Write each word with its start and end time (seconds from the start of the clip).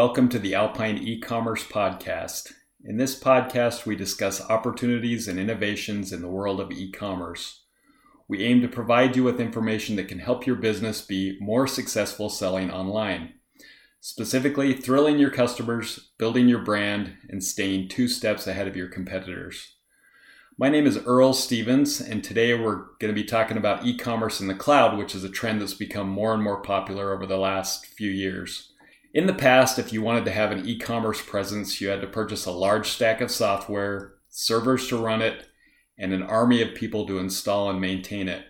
welcome 0.00 0.30
to 0.30 0.38
the 0.38 0.54
Alpine 0.54 0.96
e-commerce 0.96 1.62
podcast. 1.62 2.54
In 2.82 2.96
this 2.96 3.22
podcast, 3.22 3.84
we 3.84 3.94
discuss 3.94 4.40
opportunities 4.48 5.28
and 5.28 5.38
innovations 5.38 6.10
in 6.10 6.22
the 6.22 6.28
world 6.28 6.58
of 6.58 6.72
e-commerce. 6.72 7.66
We 8.26 8.42
aim 8.42 8.62
to 8.62 8.66
provide 8.66 9.14
you 9.14 9.24
with 9.24 9.38
information 9.38 9.96
that 9.96 10.08
can 10.08 10.20
help 10.20 10.46
your 10.46 10.56
business 10.56 11.02
be 11.02 11.36
more 11.38 11.66
successful 11.66 12.30
selling 12.30 12.70
online. 12.70 13.34
Specifically, 14.00 14.72
thrilling 14.72 15.18
your 15.18 15.28
customers, 15.28 16.12
building 16.18 16.48
your 16.48 16.64
brand, 16.64 17.18
and 17.28 17.44
staying 17.44 17.90
two 17.90 18.08
steps 18.08 18.46
ahead 18.46 18.66
of 18.66 18.76
your 18.76 18.88
competitors. 18.88 19.74
My 20.56 20.70
name 20.70 20.86
is 20.86 20.96
Earl 21.04 21.34
Stevens, 21.34 22.00
and 22.00 22.24
today 22.24 22.54
we're 22.54 22.86
going 23.00 23.12
to 23.14 23.22
be 23.22 23.24
talking 23.24 23.58
about 23.58 23.84
e 23.84 23.98
commerce 23.98 24.40
in 24.40 24.46
the 24.46 24.54
cloud, 24.54 24.96
which 24.96 25.14
is 25.14 25.24
a 25.24 25.28
trend 25.28 25.60
that's 25.60 25.74
become 25.74 26.08
more 26.08 26.32
and 26.32 26.42
more 26.42 26.62
popular 26.62 27.12
over 27.12 27.26
the 27.26 27.36
last 27.36 27.84
few 27.84 28.10
years. 28.10 28.69
In 29.12 29.26
the 29.26 29.34
past, 29.34 29.78
if 29.78 29.92
you 29.92 30.02
wanted 30.02 30.24
to 30.26 30.30
have 30.30 30.52
an 30.52 30.66
e 30.66 30.78
commerce 30.78 31.20
presence, 31.20 31.80
you 31.80 31.88
had 31.88 32.00
to 32.00 32.06
purchase 32.06 32.46
a 32.46 32.52
large 32.52 32.88
stack 32.88 33.20
of 33.20 33.30
software, 33.30 34.14
servers 34.28 34.86
to 34.88 34.96
run 34.96 35.20
it, 35.20 35.46
and 35.98 36.12
an 36.12 36.22
army 36.22 36.62
of 36.62 36.76
people 36.76 37.06
to 37.06 37.18
install 37.18 37.68
and 37.68 37.80
maintain 37.80 38.28
it. 38.28 38.44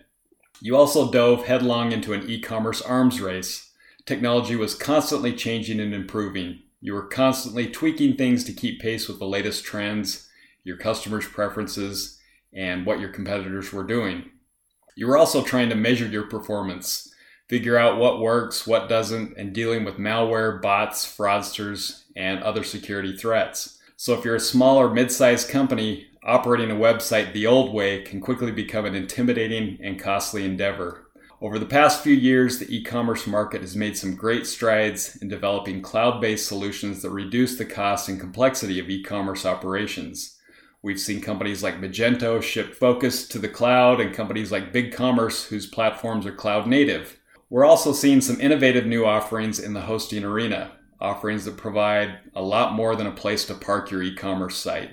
You 0.61 0.75
also 0.75 1.11
dove 1.11 1.45
headlong 1.45 1.91
into 1.91 2.13
an 2.13 2.29
e 2.29 2.39
commerce 2.39 2.79
arms 2.79 3.19
race. 3.19 3.71
Technology 4.05 4.55
was 4.55 4.75
constantly 4.75 5.33
changing 5.33 5.79
and 5.79 5.95
improving. 5.95 6.61
You 6.79 6.93
were 6.93 7.07
constantly 7.07 7.67
tweaking 7.67 8.15
things 8.15 8.43
to 8.43 8.53
keep 8.53 8.79
pace 8.79 9.07
with 9.07 9.17
the 9.17 9.25
latest 9.25 9.63
trends, 9.63 10.29
your 10.63 10.77
customers' 10.77 11.27
preferences, 11.27 12.19
and 12.53 12.85
what 12.85 12.99
your 12.99 13.09
competitors 13.09 13.73
were 13.73 13.83
doing. 13.83 14.29
You 14.95 15.07
were 15.07 15.17
also 15.17 15.43
trying 15.43 15.69
to 15.69 15.75
measure 15.75 16.05
your 16.05 16.27
performance 16.27 17.10
figure 17.51 17.77
out 17.77 17.97
what 17.97 18.21
works, 18.21 18.65
what 18.65 18.87
doesn't, 18.87 19.35
and 19.35 19.51
dealing 19.51 19.83
with 19.83 19.97
malware, 19.97 20.61
bots, 20.61 21.05
fraudsters, 21.05 22.03
and 22.15 22.41
other 22.41 22.63
security 22.63 23.13
threats. 23.17 23.77
So 23.97 24.13
if 24.17 24.23
you're 24.23 24.35
a 24.35 24.39
small 24.39 24.77
or 24.77 24.89
mid-sized 24.89 25.49
company, 25.49 26.07
operating 26.23 26.71
a 26.71 26.75
website 26.75 27.33
the 27.33 27.45
old 27.45 27.73
way 27.73 28.03
can 28.03 28.21
quickly 28.21 28.53
become 28.53 28.85
an 28.85 28.95
intimidating 28.95 29.77
and 29.83 29.99
costly 29.99 30.45
endeavor. 30.45 31.09
Over 31.41 31.59
the 31.59 31.65
past 31.65 32.01
few 32.01 32.13
years, 32.13 32.57
the 32.57 32.73
e 32.73 32.85
commerce 32.85 33.27
market 33.27 33.59
has 33.59 33.75
made 33.75 33.97
some 33.97 34.15
great 34.15 34.47
strides 34.47 35.17
in 35.17 35.27
developing 35.27 35.81
cloud 35.81 36.21
based 36.21 36.47
solutions 36.47 37.01
that 37.01 37.09
reduce 37.09 37.57
the 37.57 37.65
cost 37.65 38.07
and 38.07 38.17
complexity 38.17 38.79
of 38.79 38.89
e 38.89 39.03
commerce 39.03 39.45
operations. 39.45 40.37
We've 40.81 41.01
seen 41.01 41.19
companies 41.19 41.61
like 41.61 41.81
Magento 41.81 42.41
ship 42.41 42.73
Focus 42.73 43.27
to 43.27 43.39
the 43.39 43.49
cloud, 43.49 43.99
and 43.99 44.15
companies 44.15 44.53
like 44.53 44.71
BigCommerce, 44.71 45.47
whose 45.49 45.67
platforms 45.67 46.25
are 46.25 46.31
cloud 46.31 46.65
native. 46.65 47.17
We're 47.51 47.65
also 47.65 47.91
seeing 47.91 48.21
some 48.21 48.39
innovative 48.39 48.85
new 48.85 49.05
offerings 49.05 49.59
in 49.59 49.73
the 49.73 49.81
hosting 49.81 50.23
arena, 50.23 50.71
offerings 51.01 51.43
that 51.43 51.57
provide 51.57 52.19
a 52.33 52.41
lot 52.41 52.71
more 52.71 52.95
than 52.95 53.07
a 53.07 53.11
place 53.11 53.43
to 53.43 53.53
park 53.53 53.91
your 53.91 54.01
e 54.01 54.15
commerce 54.15 54.55
site. 54.55 54.91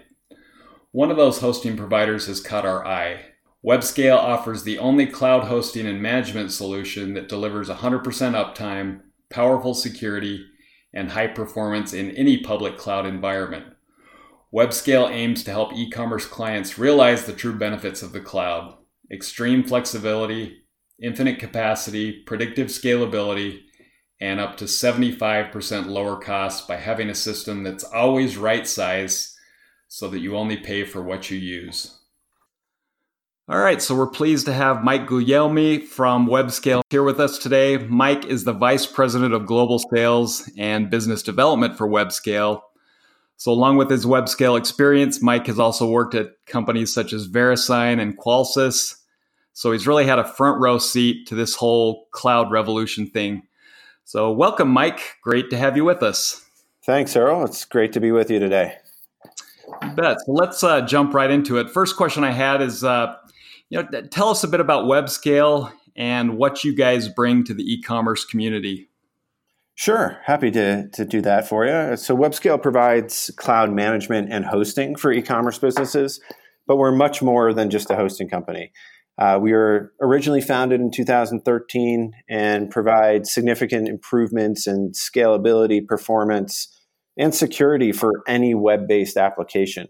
One 0.91 1.13
of 1.13 1.17
those 1.17 1.39
hosting 1.39 1.77
providers 1.77 2.27
has 2.27 2.41
caught 2.41 2.67
our 2.67 2.85
eye. 2.85 3.27
Webscale 3.65 4.17
offers 4.17 4.65
the 4.65 4.77
only 4.77 5.07
cloud 5.07 5.45
hosting 5.45 5.87
and 5.87 6.03
management 6.03 6.51
solution 6.51 7.15
that 7.15 7.29
delivers 7.29 7.69
100% 7.69 8.03
uptime, 8.03 9.03
powerful 9.31 9.73
security, 9.73 10.45
and 10.93 11.13
high 11.13 11.29
performance 11.29 11.93
in 11.93 12.11
any 12.17 12.39
public 12.39 12.77
cloud 12.77 13.07
environment. 13.07 13.67
Webscale 14.53 15.09
aims 15.09 15.45
to 15.45 15.53
help 15.53 15.73
e 15.75 15.89
commerce 15.89 16.27
clients 16.27 16.77
realize 16.77 17.25
the 17.25 17.33
true 17.33 17.57
benefits 17.57 18.03
of 18.03 18.11
the 18.11 18.21
cloud 18.21 18.75
extreme 19.13 19.63
flexibility, 19.63 20.58
infinite 21.01 21.39
capacity, 21.39 22.13
predictive 22.13 22.69
scalability, 22.69 23.61
and 24.21 24.41
up 24.41 24.57
to 24.57 24.65
75% 24.65 25.87
lower 25.87 26.17
cost 26.17 26.67
by 26.67 26.77
having 26.77 27.09
a 27.09 27.15
system 27.15 27.63
that's 27.63 27.85
always 27.85 28.37
right 28.37 28.67
size 28.67 29.37
so 29.87 30.09
that 30.09 30.21
you 30.21 30.37
only 30.37 30.57
pay 30.57 30.85
for 30.85 31.03
what 31.03 31.31
you 31.31 31.39
use. 31.39 31.99
All 33.51 33.59
right, 33.59 33.81
so 33.81 33.95
we're 33.95 34.07
pleased 34.07 34.45
to 34.45 34.53
have 34.53 34.85
Mike 34.85 35.07
Guglielmi 35.07 35.87
from 35.87 36.27
WebScale 36.27 36.83
here 36.91 37.03
with 37.03 37.19
us 37.19 37.39
today. 37.39 37.79
Mike 37.79 38.27
is 38.27 38.45
the 38.45 38.53
Vice 38.53 38.85
President 38.85 39.33
of 39.33 39.47
Global 39.47 39.79
Sales 39.79 40.51
and 40.59 40.91
Business 40.91 41.23
Development 41.23 41.79
for 41.79 41.89
WebScale. 41.89 42.61
So, 43.39 43.51
along 43.51 43.79
with 43.79 43.89
his 43.89 44.05
WebScale 44.05 44.59
experience, 44.59 45.23
Mike 45.23 45.47
has 45.47 45.59
also 45.59 45.89
worked 45.89 46.15
at 46.15 46.33
companies 46.45 46.93
such 46.93 47.15
as 47.15 47.27
VeriSign 47.27 48.03
and 48.03 48.19
Qualys, 48.19 48.97
so 49.59 49.73
he's 49.73 49.89
really 49.89 50.07
had 50.07 50.21
a 50.21 50.25
front 50.25 50.61
row 50.61 50.79
seat 50.79 51.27
to 51.27 51.35
this 51.35 51.57
whole 51.57 52.07
cloud 52.13 52.53
revolution 52.53 53.11
thing. 53.11 53.43
So, 54.05 54.31
welcome, 54.31 54.69
Mike. 54.69 55.17
Great 55.21 55.51
to 55.51 55.57
have 55.57 55.77
you 55.77 55.85
with 55.85 56.01
us. 56.01 56.45
Thanks, 56.87 57.17
Earl. 57.17 57.45
It's 57.45 57.65
great 57.65 57.93
to 57.95 58.01
be 58.01 58.13
with 58.13 58.31
you 58.31 58.39
today. 58.39 58.77
You 59.83 59.91
bet. 59.97 60.19
So 60.25 60.31
let's 60.31 60.63
uh, 60.63 60.83
jump 60.83 61.13
right 61.13 61.29
into 61.29 61.59
it. 61.59 61.71
First 61.71 61.97
question 61.97 62.23
I 62.23 62.31
had 62.31 62.63
is, 62.63 62.85
uh, 62.85 63.17
you 63.69 63.83
know, 63.83 64.03
tell 64.03 64.29
us 64.29 64.45
a 64.45 64.49
bit 64.49 64.61
about 64.61 64.85
WebScale 64.85 65.73
and 65.97 66.39
what 66.39 66.63
you 66.63 66.73
guys 66.73 67.09
bring 67.09 67.43
to 67.43 67.53
the 67.53 67.65
e-commerce 67.65 68.25
community. 68.25 68.89
Sure, 69.75 70.21
happy 70.23 70.53
to, 70.53 70.89
to 70.91 71.05
do 71.05 71.21
that 71.23 71.49
for 71.49 71.67
you. 71.67 71.97
So 71.97 72.17
WebScale 72.17 72.63
provides 72.63 73.29
cloud 73.35 73.73
management 73.73 74.33
and 74.33 74.45
hosting 74.45 74.95
for 74.95 75.11
e-commerce 75.11 75.59
businesses, 75.59 76.21
but 76.69 76.77
we're 76.77 76.93
much 76.93 77.23
more 77.23 77.53
than 77.53 77.71
just 77.71 77.91
a 77.91 77.97
hosting 77.97 78.29
company. 78.29 78.71
Uh, 79.19 79.39
we 79.41 79.53
were 79.53 79.93
originally 80.01 80.41
founded 80.41 80.81
in 80.81 80.91
2013 80.93 82.13
and 82.29 82.71
provide 82.71 83.27
significant 83.27 83.89
improvements 83.89 84.67
in 84.67 84.93
scalability, 84.93 85.85
performance, 85.85 86.73
and 87.17 87.35
security 87.35 87.91
for 87.91 88.23
any 88.29 88.55
web 88.55 88.87
based 88.87 89.17
application. 89.17 89.89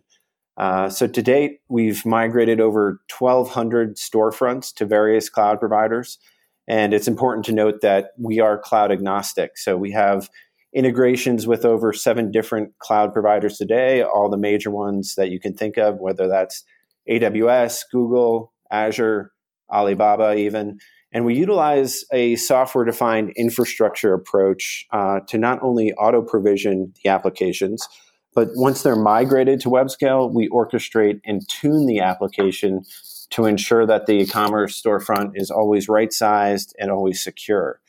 Uh, 0.56 0.88
so 0.88 1.06
to 1.06 1.22
date, 1.22 1.60
we've 1.68 2.04
migrated 2.06 2.60
over 2.60 3.00
1,200 3.16 3.96
storefronts 3.96 4.74
to 4.74 4.86
various 4.86 5.28
cloud 5.28 5.60
providers. 5.60 6.18
And 6.66 6.92
it's 6.92 7.06
important 7.06 7.44
to 7.46 7.52
note 7.52 7.80
that 7.82 8.10
we 8.18 8.40
are 8.40 8.58
cloud 8.58 8.90
agnostic. 8.90 9.56
So 9.56 9.76
we 9.76 9.92
have 9.92 10.28
integrations 10.74 11.46
with 11.46 11.64
over 11.64 11.92
seven 11.92 12.30
different 12.30 12.76
cloud 12.78 13.12
providers 13.12 13.56
today, 13.56 14.02
all 14.02 14.28
the 14.28 14.36
major 14.36 14.70
ones 14.70 15.14
that 15.16 15.30
you 15.30 15.38
can 15.38 15.54
think 15.54 15.78
of, 15.78 15.98
whether 15.98 16.28
that's 16.28 16.64
AWS, 17.08 17.84
Google, 17.90 18.52
Azure, 18.70 19.32
Alibaba, 19.70 20.34
even. 20.34 20.78
And 21.12 21.24
we 21.24 21.34
utilize 21.34 22.04
a 22.12 22.36
software 22.36 22.84
defined 22.84 23.32
infrastructure 23.36 24.12
approach 24.12 24.86
uh, 24.92 25.20
to 25.28 25.38
not 25.38 25.62
only 25.62 25.92
auto 25.94 26.22
provision 26.22 26.92
the 27.02 27.10
applications, 27.10 27.88
but 28.34 28.48
once 28.54 28.82
they're 28.82 28.94
migrated 28.94 29.60
to 29.60 29.70
WebScale, 29.70 30.32
we 30.32 30.48
orchestrate 30.50 31.20
and 31.24 31.48
tune 31.48 31.86
the 31.86 32.00
application 32.00 32.82
to 33.30 33.46
ensure 33.46 33.86
that 33.86 34.06
the 34.06 34.12
e-commerce 34.12 34.80
storefront 34.80 35.32
is 35.34 35.50
always 35.50 35.88
right 35.88 36.12
sized 36.12 36.74
and 36.78 36.90
always 36.90 37.22
secure. 37.22 37.80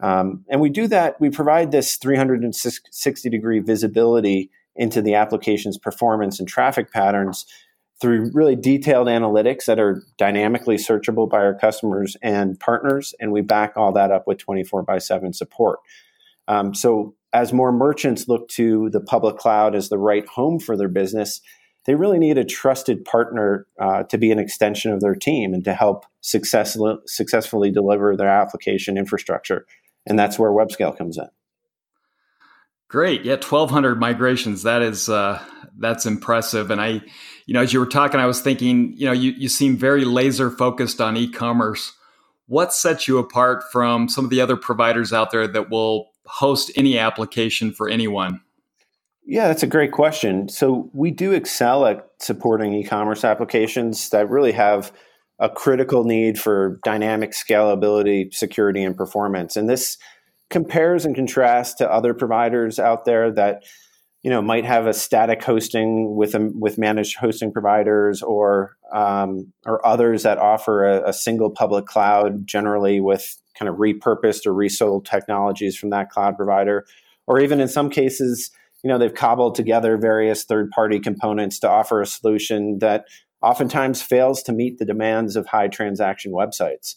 Um, 0.00 0.44
and 0.48 0.60
we 0.60 0.70
do 0.70 0.86
that, 0.88 1.20
we 1.20 1.30
provide 1.30 1.72
this 1.72 1.96
360 1.96 3.30
degree 3.30 3.58
visibility 3.58 4.50
into 4.76 5.02
the 5.02 5.14
application's 5.14 5.76
performance 5.76 6.38
and 6.38 6.48
traffic 6.48 6.92
patterns 6.92 7.46
through 8.00 8.30
really 8.32 8.54
detailed 8.54 9.08
analytics 9.08 9.64
that 9.64 9.80
are 9.80 10.02
dynamically 10.16 10.76
searchable 10.76 11.28
by 11.28 11.38
our 11.38 11.54
customers 11.54 12.16
and 12.22 12.58
partners, 12.60 13.14
and 13.20 13.32
we 13.32 13.40
back 13.40 13.72
all 13.76 13.92
that 13.92 14.12
up 14.12 14.26
with 14.26 14.38
24 14.38 14.82
by 14.82 14.98
7 14.98 15.32
support. 15.32 15.80
Um, 16.46 16.74
so, 16.74 17.14
as 17.34 17.52
more 17.52 17.72
merchants 17.72 18.26
look 18.26 18.48
to 18.48 18.88
the 18.90 19.00
public 19.00 19.36
cloud 19.36 19.74
as 19.74 19.90
the 19.90 19.98
right 19.98 20.26
home 20.26 20.58
for 20.58 20.78
their 20.78 20.88
business, 20.88 21.42
they 21.84 21.94
really 21.94 22.18
need 22.18 22.38
a 22.38 22.44
trusted 22.44 23.04
partner 23.04 23.66
uh, 23.80 24.04
to 24.04 24.16
be 24.16 24.30
an 24.30 24.38
extension 24.38 24.92
of 24.92 25.00
their 25.00 25.14
team 25.14 25.52
and 25.52 25.62
to 25.64 25.74
help 25.74 26.06
successfully, 26.22 26.96
successfully 27.06 27.70
deliver 27.70 28.16
their 28.16 28.28
application 28.28 28.96
infrastructure. 28.96 29.66
And 30.06 30.18
that's 30.18 30.38
where 30.38 30.50
WebScale 30.50 30.96
comes 30.96 31.18
in. 31.18 31.28
Great. 32.88 33.22
Yeah, 33.24 33.34
1200 33.34 34.00
migrations. 34.00 34.62
That 34.62 34.80
is 34.80 35.08
uh, 35.08 35.42
that's 35.78 36.06
impressive. 36.06 36.70
And 36.70 36.80
I, 36.80 37.02
you 37.46 37.54
know, 37.54 37.60
as 37.60 37.72
you 37.72 37.80
were 37.80 37.86
talking, 37.86 38.18
I 38.18 38.26
was 38.26 38.40
thinking, 38.40 38.94
you 38.96 39.06
know, 39.06 39.12
you, 39.12 39.32
you 39.32 39.48
seem 39.48 39.76
very 39.76 40.04
laser 40.04 40.50
focused 40.50 41.00
on 41.00 41.16
e-commerce. 41.16 41.92
What 42.46 42.72
sets 42.72 43.06
you 43.06 43.18
apart 43.18 43.62
from 43.70 44.08
some 44.08 44.24
of 44.24 44.30
the 44.30 44.40
other 44.40 44.56
providers 44.56 45.12
out 45.12 45.30
there 45.30 45.46
that 45.46 45.70
will 45.70 46.10
host 46.24 46.70
any 46.76 46.98
application 46.98 47.72
for 47.72 47.88
anyone? 47.88 48.40
Yeah, 49.26 49.48
that's 49.48 49.62
a 49.62 49.66
great 49.66 49.92
question. 49.92 50.48
So 50.48 50.90
we 50.94 51.10
do 51.10 51.32
excel 51.32 51.84
at 51.84 52.08
supporting 52.18 52.72
e-commerce 52.72 53.22
applications 53.22 54.08
that 54.08 54.30
really 54.30 54.52
have 54.52 54.90
a 55.38 55.50
critical 55.50 56.04
need 56.04 56.40
for 56.40 56.80
dynamic 56.82 57.32
scalability, 57.32 58.32
security, 58.32 58.82
and 58.82 58.96
performance. 58.96 59.56
And 59.56 59.68
this 59.68 59.98
compares 60.50 61.04
and 61.04 61.14
contrasts 61.14 61.74
to 61.74 61.90
other 61.90 62.14
providers 62.14 62.78
out 62.78 63.04
there 63.04 63.30
that 63.32 63.64
you 64.22 64.30
know 64.30 64.42
might 64.42 64.64
have 64.64 64.86
a 64.86 64.94
static 64.94 65.42
hosting 65.42 66.16
with 66.16 66.34
a, 66.34 66.50
with 66.54 66.78
managed 66.78 67.16
hosting 67.18 67.52
providers 67.52 68.22
or 68.22 68.76
um, 68.92 69.52
or 69.66 69.84
others 69.86 70.22
that 70.22 70.38
offer 70.38 70.84
a, 70.84 71.10
a, 71.10 71.12
single 71.12 71.50
public 71.50 71.84
cloud 71.84 72.46
generally 72.46 73.00
with 73.00 73.36
kind 73.58 73.68
of 73.68 73.76
repurposed 73.76 74.46
or 74.46 74.54
resold 74.54 75.04
technologies 75.04 75.76
from 75.76 75.90
that 75.90 76.08
cloud 76.08 76.36
provider 76.36 76.86
or 77.28 77.38
even 77.38 77.60
in 77.60 77.68
some 77.68 77.90
cases, 77.90 78.50
you 78.82 78.88
know, 78.88 78.98
they've 78.98 79.14
cobbled 79.14 79.54
together 79.54 79.98
various 79.98 80.44
third 80.44 80.70
party 80.70 80.98
components 80.98 81.60
to 81.60 81.68
offer 81.68 82.00
a 82.00 82.06
solution 82.06 82.78
that 82.78 83.04
oftentimes 83.42 84.02
fails 84.02 84.42
to 84.42 84.52
meet 84.52 84.78
the 84.78 84.84
demands 84.86 85.36
of 85.36 85.46
high 85.46 85.68
transaction 85.68 86.32
websites. 86.32 86.94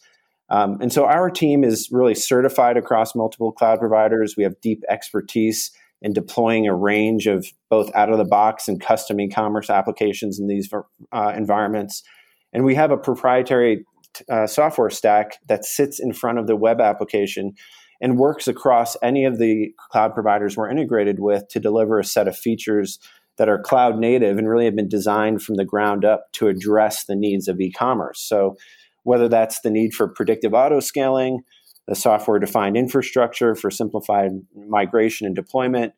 Um, 0.51 0.77
and 0.81 0.92
so 0.92 1.06
our 1.06 1.30
team 1.30 1.63
is 1.63 1.88
really 1.92 2.13
certified 2.13 2.75
across 2.75 3.15
multiple 3.15 3.53
cloud 3.53 3.80
providers. 3.80 4.36
We 4.38 4.44
have 4.44 4.59
deep 4.62 4.83
expertise 4.89 5.71
in 6.01 6.12
deploying 6.12 6.68
a 6.68 6.75
range 6.75 7.25
of 7.25 7.48
both 7.69 7.89
out 7.95 8.12
of 8.12 8.18
the 8.18 8.25
box 8.25 8.68
and 8.68 8.81
custom 8.81 9.19
e 9.21 9.30
commerce 9.30 9.69
applications 9.69 10.39
in 10.39 10.48
these 10.48 10.69
uh, 11.13 11.33
environments. 11.36 12.03
And 12.51 12.65
we 12.65 12.75
have 12.75 12.92
a 12.92 12.98
proprietary 12.98 13.86
uh, 14.30 14.45
software 14.45 14.89
stack 14.89 15.38
that 15.48 15.63
sits 15.63 16.00
in 16.00 16.12
front 16.12 16.38
of 16.38 16.48
the 16.48 16.56
web 16.57 16.81
application 16.81 17.54
and 18.01 18.18
works 18.18 18.47
across 18.47 18.97
any 19.01 19.24
of 19.24 19.38
the 19.38 19.69
cloud 19.92 20.13
providers 20.13 20.57
we're 20.57 20.69
integrated 20.69 21.19
with 21.19 21.47
to 21.50 21.59
deliver 21.59 21.97
a 21.97 22.04
set 22.04 22.27
of 22.27 22.36
features 22.36 23.00
that 23.38 23.47
are 23.47 23.59
cloud 23.59 23.97
native 23.97 24.38
and 24.38 24.50
really 24.50 24.65
have 24.65 24.75
been 24.75 24.89
designed 24.89 25.42
from 25.42 25.56
the 25.56 25.63
ground 25.63 26.04
up 26.04 26.25
to 26.33 26.47
address 26.47 27.06
the 27.06 27.15
needs 27.15 27.47
of 27.47 27.62
e-commerce. 27.62 28.19
So 28.19 28.57
whether 29.03 29.27
that's 29.27 29.62
the 29.62 29.69
need 29.69 29.94
for 29.94 30.07
predictive 30.07 30.53
auto 30.53 30.80
scaling, 30.80 31.42
the 31.88 31.95
software 31.95 32.39
defined 32.39 32.77
infrastructure 32.77 33.56
for 33.56 33.71
simplified 33.71 34.31
migration 34.68 35.25
and 35.25 35.36
deployment, 35.36 35.94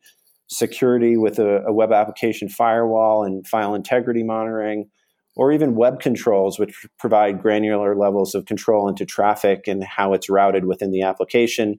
security 0.48 1.16
with 1.16 1.38
a, 1.38 1.62
a, 1.66 1.72
web 1.72 1.92
application 1.92 2.48
firewall 2.48 3.24
and 3.24 3.46
file 3.46 3.74
integrity 3.74 4.22
monitoring, 4.22 4.88
or 5.36 5.52
even 5.52 5.74
web 5.74 6.00
controls, 6.00 6.58
which 6.58 6.86
provide 6.98 7.42
granular 7.42 7.96
levels 7.96 8.34
of 8.34 8.44
control 8.44 8.88
into 8.88 9.04
traffic 9.04 9.66
and 9.66 9.82
how 9.82 10.12
it's 10.12 10.30
routed 10.30 10.64
within 10.66 10.90
the 10.90 11.02
application. 11.02 11.78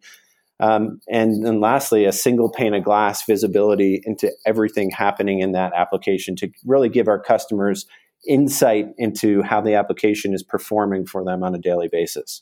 Um, 0.60 1.00
and 1.10 1.46
then 1.46 1.60
lastly, 1.60 2.06
a 2.06 2.12
single 2.12 2.50
pane 2.50 2.74
of 2.74 2.84
glass 2.84 3.26
visibility 3.26 4.02
into 4.06 4.32
everything 4.46 4.90
happening 4.90 5.40
in 5.40 5.52
that 5.52 5.74
application 5.76 6.36
to 6.38 6.50
really 6.66 6.90
give 6.90 7.08
our 7.08 7.20
customers 7.20 7.86
insight 8.28 8.88
into 8.98 9.42
how 9.42 9.62
the 9.62 9.76
application 9.76 10.34
is 10.34 10.44
performing 10.44 11.06
for 11.06 11.24
them 11.24 11.44
on 11.44 11.56
a 11.56 11.60
daily 11.60 11.88
basis. 11.88 12.42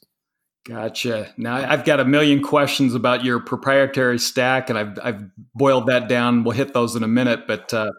Gotcha. 0.66 1.34
Now 1.36 1.56
I've 1.56 1.84
got 1.84 2.00
a 2.00 2.06
million 2.06 2.42
questions 2.42 2.96
about 2.96 3.26
your 3.26 3.40
proprietary 3.40 4.18
stack, 4.18 4.70
and 4.70 4.80
I've, 4.80 4.98
I've 5.04 5.24
boiled 5.54 5.88
that 5.88 6.08
down. 6.08 6.44
We'll 6.44 6.56
hit 6.56 6.74
those 6.74 6.96
in 6.96 7.04
a 7.04 7.08
minute, 7.08 7.48
but 7.48 7.74
uh, 7.74 7.92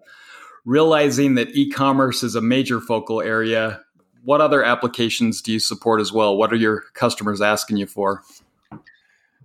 realizing 0.64 1.34
that 1.34 1.54
e-commerce 1.54 2.22
is 2.22 2.34
a 2.34 2.40
major 2.40 2.80
focal 2.80 3.20
area, 3.20 3.82
what 4.24 4.40
other 4.40 4.64
applications 4.64 5.42
do 5.42 5.52
you 5.52 5.58
support 5.58 6.00
as 6.00 6.10
well? 6.10 6.36
What 6.38 6.52
are 6.54 6.56
your 6.56 6.84
customers 6.94 7.42
asking 7.42 7.76
you 7.76 7.86
for? 7.86 8.22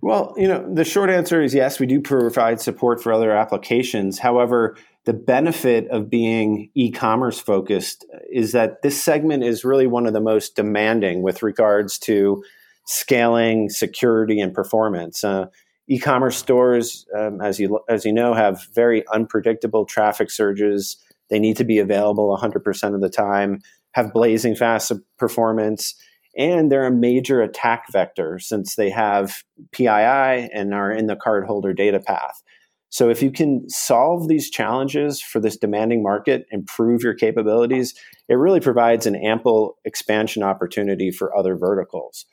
Well, 0.02 0.34
you 0.38 0.48
know, 0.48 0.66
the 0.72 0.84
short 0.84 1.10
answer 1.10 1.42
is 1.42 1.52
yes, 1.52 1.78
we 1.78 1.84
do 1.84 2.00
provide 2.00 2.58
support 2.58 3.02
for 3.02 3.12
other 3.12 3.32
applications. 3.32 4.18
However, 4.18 4.76
the 5.06 5.12
benefit 5.14 5.88
of 5.88 6.10
being 6.10 6.70
e-commerce 6.74 7.38
focused 7.38 8.04
is 8.30 8.52
that 8.52 8.82
this 8.82 9.02
segment 9.02 9.42
is 9.42 9.64
really 9.64 9.86
one 9.86 10.06
of 10.06 10.12
the 10.12 10.20
most 10.20 10.56
demanding 10.56 11.22
with 11.22 11.42
regards 11.42 11.98
to 12.00 12.42
scaling, 12.86 13.70
security, 13.70 14.40
and 14.40 14.52
performance. 14.52 15.24
Uh, 15.24 15.46
e-commerce 15.88 16.36
stores, 16.36 17.06
um, 17.16 17.40
as 17.40 17.58
you 17.58 17.80
as 17.88 18.04
you 18.04 18.12
know, 18.12 18.34
have 18.34 18.66
very 18.74 19.04
unpredictable 19.08 19.84
traffic 19.84 20.30
surges. 20.30 20.96
They 21.30 21.38
need 21.38 21.56
to 21.56 21.64
be 21.64 21.78
available 21.78 22.36
100% 22.36 22.94
of 22.94 23.00
the 23.00 23.08
time, 23.08 23.60
have 23.92 24.12
blazing 24.12 24.56
fast 24.56 24.92
performance, 25.16 25.94
and 26.36 26.70
they're 26.70 26.86
a 26.86 26.92
major 26.92 27.40
attack 27.40 27.84
vector 27.90 28.38
since 28.38 28.74
they 28.74 28.90
have 28.90 29.44
PII 29.72 29.86
and 29.86 30.74
are 30.74 30.90
in 30.90 31.06
the 31.06 31.16
cardholder 31.16 31.74
data 31.74 32.00
path. 32.00 32.42
So 32.90 33.08
if 33.08 33.22
you 33.22 33.30
can 33.30 33.68
solve 33.68 34.26
these 34.26 34.50
challenges 34.50 35.20
for 35.20 35.40
this 35.40 35.56
demanding 35.56 36.02
market, 36.02 36.46
improve 36.50 37.02
your 37.02 37.14
capabilities, 37.14 37.94
it 38.28 38.34
really 38.34 38.60
provides 38.60 39.06
an 39.06 39.14
ample 39.14 39.78
expansion 39.84 40.42
opportunity 40.42 41.12
for 41.12 41.36
other 41.36 41.56
verticals. 41.56 42.26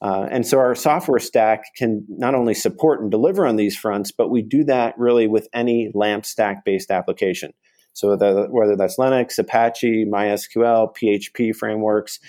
Uh, 0.00 0.26
and 0.30 0.46
so 0.46 0.58
our 0.58 0.74
software 0.74 1.18
stack 1.18 1.64
can 1.76 2.06
not 2.08 2.34
only 2.34 2.54
support 2.54 3.00
and 3.00 3.10
deliver 3.10 3.46
on 3.46 3.56
these 3.56 3.76
fronts, 3.76 4.10
but 4.10 4.30
we 4.30 4.42
do 4.42 4.64
that 4.64 4.94
really 4.96 5.26
with 5.26 5.48
any 5.52 5.90
LAMP 5.94 6.24
stack 6.24 6.64
based 6.64 6.90
application. 6.90 7.52
So 7.92 8.16
the, 8.16 8.46
whether 8.50 8.76
that's 8.76 8.96
Linux, 8.96 9.38
Apache, 9.38 10.06
MySQL, 10.06 10.94
PHP 10.96 11.54
frameworks, 11.54 12.20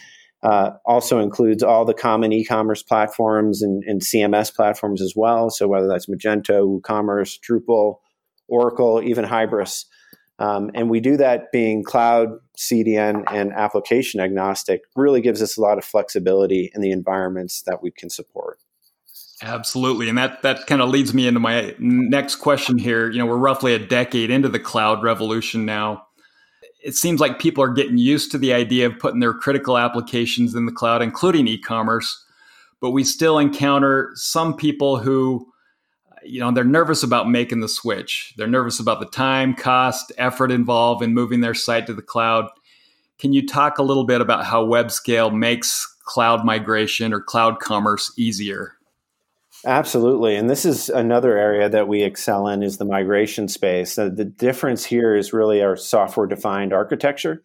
uh, 0.42 0.72
also 0.86 1.20
includes 1.20 1.64
all 1.64 1.86
the 1.86 1.94
common 1.94 2.32
e-commerce 2.32 2.82
platforms 2.82 3.62
and, 3.62 3.84
and, 3.84 4.02
CMS 4.02 4.54
platforms 4.56 5.02
as 5.02 5.14
well. 5.16 5.50
So 5.50 5.68
whether 5.68 5.88
that's 5.88 6.06
Magento, 6.06 6.80
WooCommerce, 6.80 7.40
Drupal, 7.42 7.98
Oracle, 8.48 9.02
even 9.04 9.26
Hybris. 9.26 9.86
Um, 10.40 10.72
and 10.74 10.90
we 10.90 11.02
do 11.02 11.18
that 11.18 11.52
being 11.52 11.84
cloud, 11.84 12.30
CDN, 12.58 13.26
and 13.30 13.52
application 13.52 14.22
agnostic, 14.22 14.84
really 14.96 15.20
gives 15.20 15.42
us 15.42 15.58
a 15.58 15.62
lot 15.62 15.78
of 15.78 15.84
flexibility 15.84 16.72
in 16.74 16.80
the 16.80 16.92
environments 16.92 17.64
that 17.64 17.84
we 17.84 17.92
can 17.92 18.10
support. 18.10 18.60
Absolutely. 19.42 20.08
And 20.08 20.18
that, 20.18 20.42
that 20.44 20.68
kind 20.68 20.82
of 20.82 20.90
leads 20.90 21.14
me 21.14 21.28
into 21.28 21.40
my 21.40 21.76
next 21.80 22.38
question 22.38 22.78
here. 22.78 23.10
You 23.10 23.20
know, 23.20 23.26
we're 23.26 23.38
roughly 23.38 23.74
a 23.74 23.80
decade 23.80 24.32
into 24.32 24.50
the 24.50 24.60
cloud 24.60 25.04
revolution 25.04 25.66
now. 25.66 26.06
It 26.82 26.96
seems 26.96 27.20
like 27.20 27.40
people 27.40 27.64
are 27.64 27.74
getting 27.74 27.98
used 27.98 28.32
to 28.32 28.38
the 28.38 28.54
idea 28.54 28.86
of 28.86 29.00
putting 29.00 29.20
their 29.20 29.34
critical 29.34 29.78
applications 29.78 30.56
in 30.56 30.66
the 30.66 30.72
cloud, 30.72 31.02
including 31.02 31.48
e 31.48 31.58
commerce. 31.58 32.26
But 32.80 32.92
we 32.92 33.04
still 33.04 33.38
encounter 33.38 34.12
some 34.16 34.56
people 34.56 34.98
who 34.98 35.50
you 36.24 36.40
know 36.40 36.52
they're 36.52 36.64
nervous 36.64 37.04
about 37.04 37.30
making 37.30 37.60
the 37.60 37.70
switch 37.70 38.34
they're 38.38 38.48
nervous 38.48 38.80
about 38.80 39.00
the 39.00 39.06
time 39.06 39.54
cost 39.54 40.12
effort 40.18 40.52
involved 40.52 41.04
in 41.04 41.14
moving 41.14 41.42
their 41.42 41.54
site 41.54 41.88
to 41.88 41.94
the 41.94 42.02
cloud 42.02 42.50
can 43.18 43.34
you 43.34 43.46
talk 43.46 43.78
a 43.78 43.84
little 43.84 44.06
bit 44.06 44.22
about 44.22 44.46
how 44.46 44.66
webscale 44.66 45.34
makes 45.34 45.86
cloud 46.04 46.46
migration 46.46 47.14
or 47.14 47.22
cloud 47.22 47.60
commerce 47.60 48.12
easier 48.18 48.74
absolutely 49.66 50.36
and 50.36 50.50
this 50.50 50.66
is 50.66 50.90
another 50.90 51.38
area 51.38 51.70
that 51.70 51.88
we 51.88 52.04
excel 52.04 52.48
in 52.48 52.64
is 52.64 52.78
the 52.78 52.86
migration 52.86 53.48
space 53.48 53.94
So 53.94 54.10
the 54.10 54.26
difference 54.26 54.86
here 54.86 55.16
is 55.16 55.34
really 55.34 55.62
our 55.62 55.76
software 55.76 56.28
defined 56.28 56.74
architecture 56.74 57.42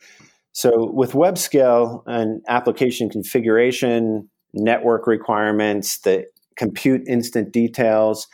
so 0.52 0.90
with 0.92 1.12
webscale 1.12 2.02
and 2.06 2.42
application 2.48 3.10
configuration 3.10 4.28
network 4.52 5.06
requirements 5.06 5.98
the 6.00 6.26
compute 6.56 7.02
instant 7.08 7.52
details 7.52 8.28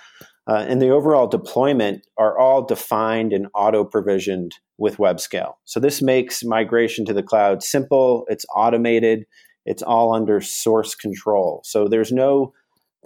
uh, 0.46 0.64
and 0.68 0.82
the 0.82 0.90
overall 0.90 1.26
deployment 1.26 2.04
are 2.18 2.38
all 2.38 2.62
defined 2.64 3.32
and 3.32 3.46
auto 3.54 3.84
provisioned 3.84 4.56
with 4.78 4.96
WebScale. 4.96 5.52
So 5.64 5.78
this 5.78 6.02
makes 6.02 6.42
migration 6.42 7.04
to 7.04 7.12
the 7.12 7.22
cloud 7.22 7.62
simple, 7.62 8.24
it's 8.28 8.46
automated, 8.54 9.26
it's 9.66 9.82
all 9.82 10.14
under 10.14 10.40
source 10.40 10.94
control. 10.94 11.60
So 11.64 11.86
there's 11.86 12.10
no 12.10 12.52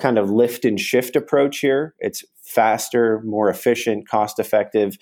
kind 0.00 0.18
of 0.18 0.30
lift 0.30 0.64
and 0.64 0.78
shift 0.78 1.16
approach 1.16 1.58
here. 1.58 1.94
It's 1.98 2.24
faster, 2.42 3.22
more 3.24 3.48
efficient, 3.48 4.08
cost 4.08 4.38
effective, 4.38 4.96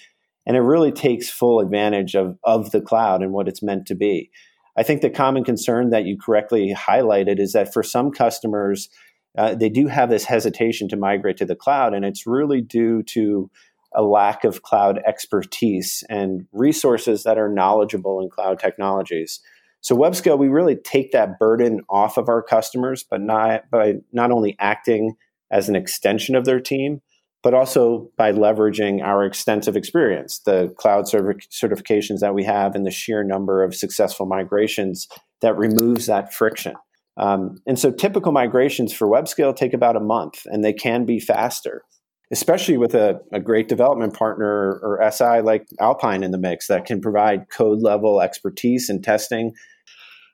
and 0.46 0.56
it 0.56 0.60
really 0.60 0.92
takes 0.92 1.30
full 1.30 1.60
advantage 1.60 2.14
of, 2.14 2.36
of 2.44 2.72
the 2.72 2.80
cloud 2.80 3.22
and 3.22 3.32
what 3.32 3.48
it's 3.48 3.62
meant 3.62 3.86
to 3.86 3.94
be. 3.94 4.30
I 4.76 4.82
think 4.82 5.02
the 5.02 5.10
common 5.10 5.44
concern 5.44 5.90
that 5.90 6.04
you 6.04 6.18
correctly 6.18 6.74
highlighted 6.74 7.38
is 7.38 7.52
that 7.52 7.72
for 7.72 7.82
some 7.82 8.10
customers, 8.10 8.88
uh, 9.36 9.54
they 9.54 9.68
do 9.68 9.86
have 9.86 10.10
this 10.10 10.24
hesitation 10.24 10.88
to 10.88 10.96
migrate 10.96 11.36
to 11.38 11.44
the 11.44 11.56
cloud, 11.56 11.94
and 11.94 12.04
it's 12.04 12.26
really 12.26 12.60
due 12.60 13.02
to 13.04 13.50
a 13.94 14.02
lack 14.02 14.44
of 14.44 14.62
cloud 14.62 15.00
expertise 15.06 16.02
and 16.08 16.46
resources 16.52 17.24
that 17.24 17.38
are 17.38 17.48
knowledgeable 17.48 18.20
in 18.20 18.30
cloud 18.30 18.58
technologies. 18.58 19.40
So 19.82 19.96
WebScale, 19.96 20.38
we 20.38 20.48
really 20.48 20.76
take 20.76 21.12
that 21.12 21.38
burden 21.38 21.80
off 21.90 22.16
of 22.16 22.28
our 22.28 22.42
customers, 22.42 23.04
but 23.08 23.20
not 23.20 23.68
by 23.70 23.96
not 24.12 24.30
only 24.30 24.56
acting 24.58 25.14
as 25.50 25.68
an 25.68 25.76
extension 25.76 26.34
of 26.34 26.44
their 26.44 26.60
team, 26.60 27.02
but 27.42 27.52
also 27.52 28.08
by 28.16 28.32
leveraging 28.32 29.02
our 29.02 29.24
extensive 29.24 29.76
experience, 29.76 30.38
the 30.46 30.72
cloud 30.78 31.06
certifications 31.06 32.20
that 32.20 32.34
we 32.34 32.44
have, 32.44 32.74
and 32.74 32.86
the 32.86 32.90
sheer 32.90 33.24
number 33.24 33.64
of 33.64 33.74
successful 33.74 34.24
migrations 34.24 35.08
that 35.40 35.56
removes 35.56 36.06
that 36.06 36.32
friction. 36.32 36.74
Um, 37.16 37.56
and 37.66 37.78
so 37.78 37.90
typical 37.90 38.32
migrations 38.32 38.92
for 38.92 39.08
WebScale 39.08 39.54
take 39.54 39.74
about 39.74 39.96
a 39.96 40.00
month 40.00 40.46
and 40.46 40.64
they 40.64 40.72
can 40.72 41.04
be 41.04 41.20
faster, 41.20 41.82
especially 42.30 42.78
with 42.78 42.94
a, 42.94 43.20
a 43.32 43.40
great 43.40 43.68
development 43.68 44.14
partner 44.14 44.78
or 44.82 45.10
SI 45.10 45.40
like 45.42 45.66
Alpine 45.80 46.22
in 46.22 46.30
the 46.30 46.38
mix 46.38 46.68
that 46.68 46.86
can 46.86 47.00
provide 47.00 47.50
code 47.50 47.82
level 47.82 48.22
expertise 48.22 48.88
and 48.88 49.04
testing. 49.04 49.52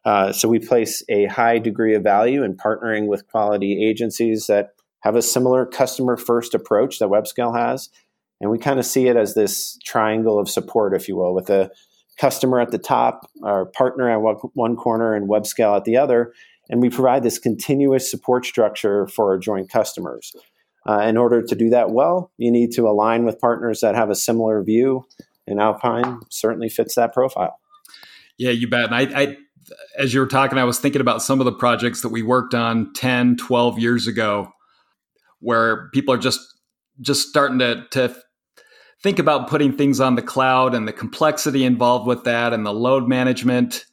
Uh, 0.08 0.32
so 0.32 0.48
we 0.48 0.58
place 0.58 1.02
a 1.10 1.26
high 1.26 1.58
degree 1.58 1.94
of 1.94 2.02
value 2.02 2.42
in 2.42 2.56
partnering 2.56 3.08
with 3.08 3.28
quality 3.28 3.84
agencies 3.86 4.46
that 4.46 4.70
have 5.00 5.16
a 5.16 5.22
similar 5.22 5.66
customer 5.66 6.16
first 6.16 6.54
approach 6.54 6.98
that 6.98 7.10
WebScale 7.10 7.54
has. 7.56 7.90
And 8.40 8.50
we 8.50 8.58
kind 8.58 8.78
of 8.78 8.86
see 8.86 9.08
it 9.08 9.16
as 9.16 9.34
this 9.34 9.78
triangle 9.84 10.38
of 10.38 10.48
support, 10.48 10.94
if 10.94 11.08
you 11.08 11.16
will, 11.16 11.34
with 11.34 11.50
a 11.50 11.70
customer 12.16 12.60
at 12.60 12.70
the 12.70 12.78
top, 12.78 13.28
our 13.42 13.66
partner 13.66 14.08
at 14.08 14.38
one 14.54 14.76
corner, 14.76 15.14
and 15.14 15.28
WebScale 15.28 15.76
at 15.76 15.84
the 15.84 15.98
other 15.98 16.32
and 16.68 16.80
we 16.80 16.90
provide 16.90 17.22
this 17.22 17.38
continuous 17.38 18.10
support 18.10 18.44
structure 18.44 19.06
for 19.06 19.30
our 19.30 19.38
joint 19.38 19.70
customers. 19.70 20.34
Uh, 20.86 21.00
in 21.00 21.16
order 21.16 21.42
to 21.42 21.54
do 21.54 21.70
that 21.70 21.90
well, 21.90 22.30
you 22.38 22.50
need 22.50 22.72
to 22.72 22.88
align 22.88 23.24
with 23.24 23.38
partners 23.38 23.80
that 23.80 23.94
have 23.94 24.10
a 24.10 24.14
similar 24.14 24.62
view, 24.62 25.06
and 25.46 25.60
Alpine 25.60 26.20
certainly 26.30 26.68
fits 26.68 26.94
that 26.94 27.12
profile. 27.12 27.58
Yeah, 28.38 28.50
you 28.50 28.68
bet. 28.68 28.92
I, 28.92 29.02
I, 29.02 29.36
as 29.96 30.14
you 30.14 30.20
were 30.20 30.26
talking, 30.26 30.58
I 30.58 30.64
was 30.64 30.78
thinking 30.78 31.00
about 31.00 31.22
some 31.22 31.40
of 31.40 31.44
the 31.44 31.52
projects 31.52 32.02
that 32.02 32.10
we 32.10 32.22
worked 32.22 32.54
on 32.54 32.92
10, 32.94 33.36
12 33.36 33.78
years 33.78 34.06
ago, 34.06 34.50
where 35.40 35.88
people 35.90 36.14
are 36.14 36.18
just 36.18 36.40
just 37.00 37.28
starting 37.28 37.58
to, 37.60 37.84
to 37.90 38.14
think 39.02 39.18
about 39.18 39.48
putting 39.48 39.72
things 39.72 40.00
on 40.00 40.16
the 40.16 40.22
cloud 40.22 40.74
and 40.74 40.88
the 40.88 40.92
complexity 40.92 41.64
involved 41.64 42.06
with 42.06 42.24
that 42.24 42.52
and 42.52 42.66
the 42.66 42.72
load 42.72 43.08
management. 43.08 43.84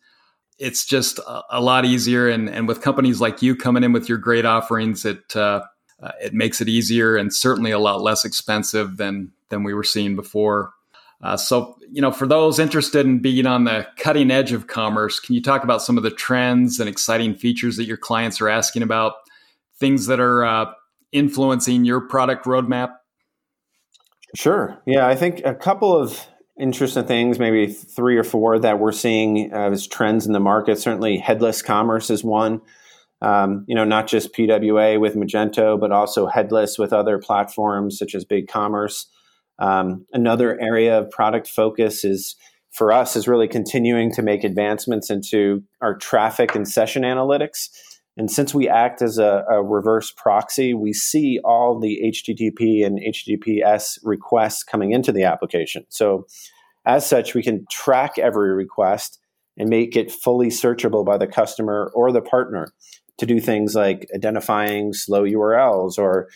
It's 0.58 0.86
just 0.86 1.20
a, 1.20 1.42
a 1.52 1.62
lot 1.62 1.86
easier. 1.86 2.28
And, 2.28 2.50
and 2.50 2.68
with 2.68 2.82
companies 2.82 3.22
like 3.22 3.42
you 3.42 3.56
coming 3.56 3.84
in 3.84 3.94
with 3.94 4.10
your 4.10 4.18
great 4.18 4.46
offerings, 4.46 5.06
it, 5.06 5.36
uh, 5.36 5.62
uh, 6.02 6.12
it 6.22 6.34
makes 6.34 6.62
it 6.62 6.70
easier 6.70 7.16
and 7.16 7.34
certainly 7.34 7.72
a 7.72 7.80
lot 7.80 8.02
less 8.02 8.26
expensive 8.26 8.98
than, 8.98 9.32
than 9.50 9.64
we 9.64 9.74
were 9.74 9.84
seeing 9.84 10.16
before. 10.16 10.72
Uh, 11.26 11.36
so, 11.36 11.76
you 11.92 12.04
know, 12.04 12.12
for 12.12 12.28
those 12.28 12.60
interested 12.60 13.04
in 13.04 13.18
being 13.18 13.48
on 13.48 13.64
the 13.64 13.88
cutting 13.98 14.30
edge 14.30 14.52
of 14.52 14.68
commerce, 14.68 15.20
can 15.20 15.34
you 15.34 15.42
talk 15.42 15.64
about 15.64 15.82
some 15.82 15.98
of 15.98 16.04
the 16.04 16.12
trends 16.12 16.80
and 16.80 16.88
exciting 16.88 17.34
features 17.34 17.78
that 17.78 17.86
your 17.86 17.98
clients 17.98 18.40
are 18.42 18.48
asking 18.48 18.84
about? 18.84 19.14
Things 19.80 20.06
that 20.06 20.20
are 20.20 20.46
uh, 20.46 20.66
influencing 21.12 21.84
your 21.84 22.00
product 22.00 22.46
roadmap? 22.46 22.92
Sure. 24.36 24.80
Yeah, 24.86 25.08
I 25.08 25.16
think 25.16 25.44
a 25.44 25.56
couple 25.56 25.98
of 25.98 26.28
interesting 26.60 27.06
things, 27.06 27.40
maybe 27.40 27.74
three 27.74 28.18
or 28.18 28.24
four 28.24 28.60
that 28.60 28.78
we're 28.78 28.92
seeing 28.92 29.52
uh, 29.52 29.72
as 29.72 29.88
trends 29.88 30.28
in 30.28 30.34
the 30.34 30.40
market. 30.40 30.78
Certainly, 30.78 31.18
headless 31.18 31.64
commerce 31.64 32.12
is 32.12 32.24
one. 32.24 32.62
Um, 33.24 33.66
you 33.68 33.74
know, 33.74 33.86
not 33.86 34.06
just 34.06 34.32
PWA 34.32 35.00
with 35.00 35.16
Magento, 35.16 35.80
but 35.80 35.92
also 35.92 36.28
headless 36.28 36.78
with 36.78 36.94
other 36.94 37.18
platforms 37.18 37.98
such 37.98 38.14
as 38.14 38.26
BigCommerce. 38.26 39.06
Um, 39.60 40.06
another 40.12 40.60
area 40.60 41.00
of 41.00 41.12
product 41.12 41.48
focus 41.48 42.04
is 42.04 42.36
for 42.72 42.92
us 42.92 43.16
is 43.16 43.28
really 43.28 43.48
continuing 43.48 44.12
to 44.12 44.22
make 44.22 44.44
advancements 44.44 45.10
into 45.10 45.64
our 45.82 45.96
traffic 45.96 46.56
and 46.56 46.68
session 46.68 47.04
analytics. 47.04 47.70
And 48.18 48.30
since 48.30 48.54
we 48.54 48.68
act 48.68 49.02
as 49.02 49.18
a, 49.18 49.46
a, 49.50 49.64
reverse 49.64 50.12
proxy, 50.12 50.74
we 50.74 50.94
see 50.94 51.40
all 51.44 51.80
the 51.80 52.00
HTTP 52.06 52.86
and 52.86 53.00
HTTPS 53.00 54.00
requests 54.04 54.64
coming 54.64 54.92
into 54.92 55.12
the 55.12 55.24
application. 55.24 55.86
So, 55.90 56.26
as 56.86 57.06
such, 57.06 57.34
we 57.34 57.42
can 57.42 57.66
track 57.70 58.18
every 58.20 58.54
request 58.54 59.20
and 59.58 59.70
make 59.70 59.96
it 59.96 60.12
fully 60.12 60.48
searchable 60.48 61.06
by 61.06 61.18
the 61.18 61.28
customer 61.28 61.92
or 61.96 62.12
the 62.12 62.22
partner 62.22 62.68
to 63.18 63.26
do 63.26 63.40
things 63.40 63.74
like 63.74 64.08
identifying 64.14 64.94
slow 64.94 65.24
URLs 65.24 65.98
or 65.98 66.28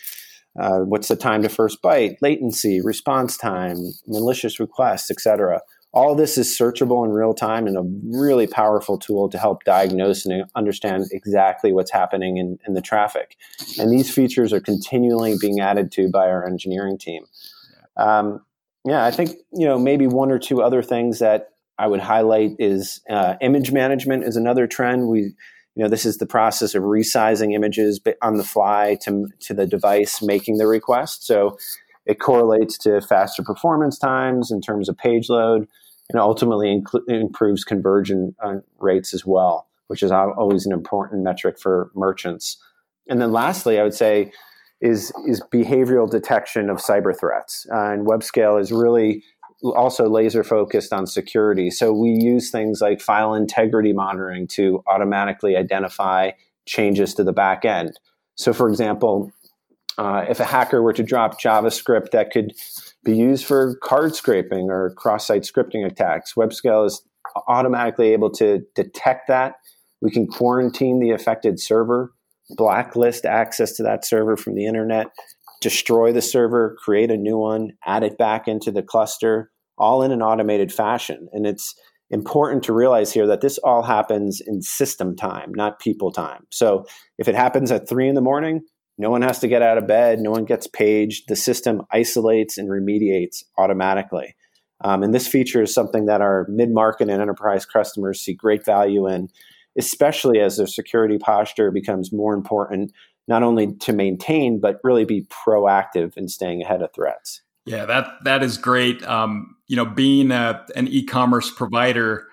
uh, 0.58 0.80
what's 0.80 1.08
the 1.08 1.16
time 1.16 1.42
to 1.42 1.48
first 1.48 1.82
byte, 1.82 2.16
latency, 2.20 2.80
response 2.80 3.36
time, 3.36 3.76
malicious 4.06 4.58
requests, 4.58 5.10
etc 5.10 5.60
all 5.92 6.14
this 6.14 6.38
is 6.38 6.56
searchable 6.56 7.04
in 7.04 7.10
real 7.10 7.34
time 7.34 7.66
and 7.66 7.76
a 7.76 7.82
really 8.16 8.46
powerful 8.46 8.96
tool 8.96 9.28
to 9.28 9.38
help 9.38 9.64
diagnose 9.64 10.24
and 10.24 10.44
understand 10.54 11.06
exactly 11.10 11.72
what's 11.72 11.90
happening 11.90 12.36
in, 12.36 12.58
in 12.66 12.74
the 12.74 12.80
traffic. 12.80 13.36
And 13.78 13.90
these 13.90 14.12
features 14.12 14.52
are 14.52 14.60
continually 14.60 15.36
being 15.40 15.60
added 15.60 15.90
to 15.92 16.08
by 16.08 16.28
our 16.28 16.46
engineering 16.46 16.96
team. 16.96 17.24
Um, 17.96 18.44
yeah, 18.84 19.04
I 19.04 19.10
think 19.10 19.30
you 19.52 19.66
know 19.66 19.78
maybe 19.78 20.06
one 20.06 20.30
or 20.30 20.38
two 20.38 20.62
other 20.62 20.82
things 20.82 21.18
that 21.18 21.50
I 21.76 21.86
would 21.86 22.00
highlight 22.00 22.52
is 22.58 23.00
uh, 23.10 23.34
image 23.40 23.72
management 23.72 24.24
is 24.24 24.36
another 24.36 24.66
trend. 24.66 25.08
We 25.08 25.34
you 25.80 25.84
know 25.86 25.88
this 25.88 26.04
is 26.04 26.18
the 26.18 26.26
process 26.26 26.74
of 26.74 26.82
resizing 26.82 27.54
images 27.54 27.98
on 28.20 28.36
the 28.36 28.44
fly 28.44 28.98
to 29.00 29.28
to 29.40 29.54
the 29.54 29.66
device 29.66 30.20
making 30.20 30.58
the 30.58 30.66
request. 30.66 31.26
So 31.26 31.56
it 32.04 32.20
correlates 32.20 32.76
to 32.80 33.00
faster 33.00 33.42
performance 33.42 33.98
times 33.98 34.50
in 34.50 34.60
terms 34.60 34.90
of 34.90 34.98
page 34.98 35.30
load 35.30 35.66
and 36.10 36.20
ultimately 36.20 36.82
inc- 36.82 37.08
improves 37.08 37.64
conversion 37.64 38.34
uh, 38.44 38.56
rates 38.78 39.14
as 39.14 39.24
well, 39.24 39.68
which 39.86 40.02
is 40.02 40.12
always 40.12 40.66
an 40.66 40.72
important 40.72 41.24
metric 41.24 41.58
for 41.58 41.90
merchants. 41.94 42.58
And 43.08 43.18
then 43.18 43.32
lastly, 43.32 43.80
I 43.80 43.82
would 43.82 43.94
say 43.94 44.32
is 44.82 45.10
is 45.26 45.40
behavioral 45.50 46.10
detection 46.10 46.68
of 46.68 46.76
cyber 46.76 47.18
threats. 47.18 47.66
Uh, 47.72 47.92
and 47.92 48.06
WebScale 48.06 48.60
is 48.60 48.70
really 48.70 49.24
also 49.62 50.08
laser 50.08 50.42
focused 50.42 50.92
on 50.92 51.06
security. 51.06 51.70
So 51.70 51.92
we 51.92 52.10
use 52.10 52.50
things 52.50 52.80
like 52.80 53.00
file 53.00 53.34
integrity 53.34 53.92
monitoring 53.92 54.46
to 54.48 54.82
automatically 54.86 55.56
identify 55.56 56.32
changes 56.66 57.14
to 57.14 57.24
the 57.24 57.32
back 57.32 57.64
end. 57.64 57.98
So, 58.36 58.52
for 58.52 58.68
example, 58.68 59.32
uh, 59.98 60.24
if 60.28 60.40
a 60.40 60.44
hacker 60.44 60.82
were 60.82 60.94
to 60.94 61.02
drop 61.02 61.40
JavaScript 61.40 62.12
that 62.12 62.30
could 62.30 62.52
be 63.04 63.14
used 63.14 63.44
for 63.44 63.76
card 63.82 64.14
scraping 64.14 64.70
or 64.70 64.90
cross 64.90 65.26
site 65.26 65.42
scripting 65.42 65.84
attacks, 65.84 66.34
WebScale 66.34 66.86
is 66.86 67.02
automatically 67.48 68.12
able 68.12 68.30
to 68.30 68.62
detect 68.74 69.28
that. 69.28 69.56
We 70.00 70.10
can 70.10 70.26
quarantine 70.26 71.00
the 71.00 71.10
affected 71.10 71.60
server, 71.60 72.12
blacklist 72.56 73.26
access 73.26 73.72
to 73.72 73.82
that 73.82 74.06
server 74.06 74.36
from 74.36 74.54
the 74.54 74.66
internet, 74.66 75.08
destroy 75.60 76.12
the 76.12 76.22
server, 76.22 76.76
create 76.82 77.10
a 77.10 77.16
new 77.16 77.36
one, 77.36 77.72
add 77.84 78.02
it 78.02 78.18
back 78.18 78.48
into 78.48 78.70
the 78.70 78.82
cluster, 78.82 79.50
all 79.78 80.02
in 80.02 80.12
an 80.12 80.22
automated 80.22 80.72
fashion. 80.72 81.28
And 81.32 81.46
it's 81.46 81.74
important 82.10 82.62
to 82.64 82.72
realize 82.72 83.12
here 83.12 83.26
that 83.26 83.40
this 83.40 83.58
all 83.58 83.82
happens 83.82 84.40
in 84.44 84.62
system 84.62 85.14
time, 85.14 85.52
not 85.54 85.80
people 85.80 86.10
time. 86.10 86.46
So 86.50 86.84
if 87.18 87.28
it 87.28 87.34
happens 87.34 87.70
at 87.70 87.88
three 87.88 88.08
in 88.08 88.14
the 88.14 88.20
morning, 88.20 88.62
no 88.98 89.10
one 89.10 89.22
has 89.22 89.38
to 89.38 89.48
get 89.48 89.62
out 89.62 89.78
of 89.78 89.86
bed. 89.86 90.18
No 90.18 90.30
one 90.30 90.44
gets 90.44 90.66
paged. 90.66 91.28
The 91.28 91.36
system 91.36 91.82
isolates 91.90 92.58
and 92.58 92.68
remediates 92.68 93.42
automatically. 93.56 94.34
Um, 94.82 95.02
and 95.02 95.14
this 95.14 95.26
feature 95.26 95.62
is 95.62 95.72
something 95.72 96.06
that 96.06 96.20
our 96.20 96.46
mid 96.50 96.70
market 96.70 97.08
and 97.08 97.20
enterprise 97.20 97.64
customers 97.64 98.20
see 98.20 98.34
great 98.34 98.64
value 98.64 99.08
in, 99.08 99.28
especially 99.78 100.40
as 100.40 100.56
their 100.56 100.66
security 100.66 101.16
posture 101.18 101.70
becomes 101.70 102.12
more 102.12 102.34
important, 102.34 102.92
not 103.30 103.42
only 103.42 103.72
to 103.76 103.94
maintain, 103.94 104.60
but 104.60 104.80
really 104.84 105.06
be 105.06 105.22
proactive 105.22 106.16
in 106.18 106.28
staying 106.28 106.60
ahead 106.62 106.82
of 106.82 106.92
threats. 106.92 107.40
Yeah, 107.64 107.86
that 107.86 108.06
that 108.24 108.42
is 108.42 108.58
great. 108.58 109.02
Um, 109.04 109.56
you 109.68 109.76
know, 109.76 109.86
being 109.86 110.32
a, 110.32 110.66
an 110.74 110.88
e-commerce 110.88 111.50
provider, 111.50 112.26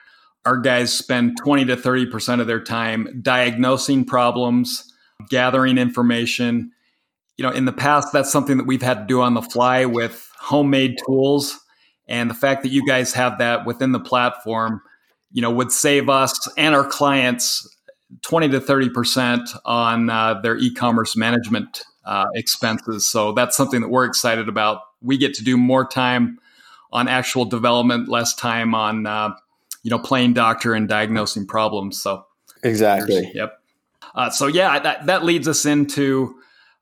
our 0.45 0.57
guys 0.57 0.91
spend 0.91 1.37
twenty 1.37 1.63
to 1.65 1.77
thirty 1.77 2.05
percent 2.05 2.41
of 2.41 2.47
their 2.47 2.63
time 2.63 3.19
diagnosing 3.21 4.03
problems, 4.03 4.91
gathering 5.29 5.77
information. 5.77 6.71
You 7.37 7.43
know, 7.43 7.51
in 7.51 7.65
the 7.65 7.73
past, 7.73 8.11
that's 8.11 8.31
something 8.31 8.57
that 8.57 8.65
we've 8.65 8.81
had 8.81 9.01
to 9.01 9.05
do 9.05 9.21
on 9.21 9.35
the 9.35 9.43
fly 9.43 9.85
with 9.85 10.27
homemade 10.39 10.97
tools. 11.05 11.59
And 12.07 12.29
the 12.29 12.33
fact 12.33 12.63
that 12.63 12.69
you 12.69 12.87
guys 12.87 13.13
have 13.13 13.37
that 13.37 13.65
within 13.67 13.91
the 13.91 13.99
platform, 13.99 14.81
you 15.31 15.41
know, 15.43 15.51
would 15.51 15.71
save 15.71 16.09
us 16.09 16.33
and 16.57 16.73
our 16.73 16.85
clients 16.85 17.76
20 18.21 18.49
to 18.49 18.59
30% 18.59 19.47
on 19.65 20.09
uh, 20.09 20.39
their 20.41 20.57
e 20.57 20.73
commerce 20.73 21.15
management 21.15 21.83
uh, 22.05 22.25
expenses. 22.35 23.05
So 23.05 23.33
that's 23.33 23.55
something 23.55 23.81
that 23.81 23.89
we're 23.89 24.05
excited 24.05 24.47
about. 24.47 24.81
We 25.01 25.17
get 25.17 25.33
to 25.35 25.43
do 25.43 25.57
more 25.57 25.85
time 25.85 26.39
on 26.91 27.07
actual 27.07 27.45
development, 27.45 28.07
less 28.07 28.33
time 28.33 28.73
on, 28.73 29.05
uh, 29.05 29.35
you 29.83 29.91
know, 29.91 29.99
playing 29.99 30.33
doctor 30.33 30.73
and 30.73 30.87
diagnosing 30.87 31.45
problems. 31.45 32.01
So, 32.01 32.25
exactly. 32.63 33.29
Yep. 33.33 33.53
Uh, 34.15 34.29
so 34.29 34.47
yeah, 34.47 34.79
that, 34.79 35.05
that 35.05 35.23
leads 35.23 35.47
us 35.47 35.65
into 35.65 36.35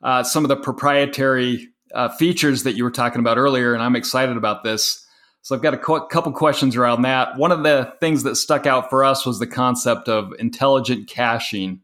uh, 0.03 0.23
some 0.23 0.45
of 0.45 0.49
the 0.49 0.55
proprietary 0.55 1.69
uh, 1.93 2.09
features 2.09 2.63
that 2.63 2.75
you 2.75 2.83
were 2.83 2.91
talking 2.91 3.19
about 3.19 3.37
earlier, 3.37 3.73
and 3.73 3.81
I'm 3.81 3.95
excited 3.95 4.37
about 4.37 4.63
this. 4.63 5.04
So 5.45 5.53
I've 5.53 5.61
got 5.61 5.75
a 5.75 5.77
co- 5.77 6.07
couple 6.07 6.31
questions 6.31 6.75
around 6.75 7.03
that. 7.03 7.37
One 7.37 7.51
of 7.51 7.61
the 7.61 7.93
things 7.99 8.23
that 8.23 8.35
stuck 8.35 8.65
out 8.65 8.89
for 8.89 9.03
us 9.03 9.27
was 9.27 9.37
the 9.37 9.45
concept 9.45 10.09
of 10.09 10.33
intelligent 10.39 11.07
caching. 11.07 11.81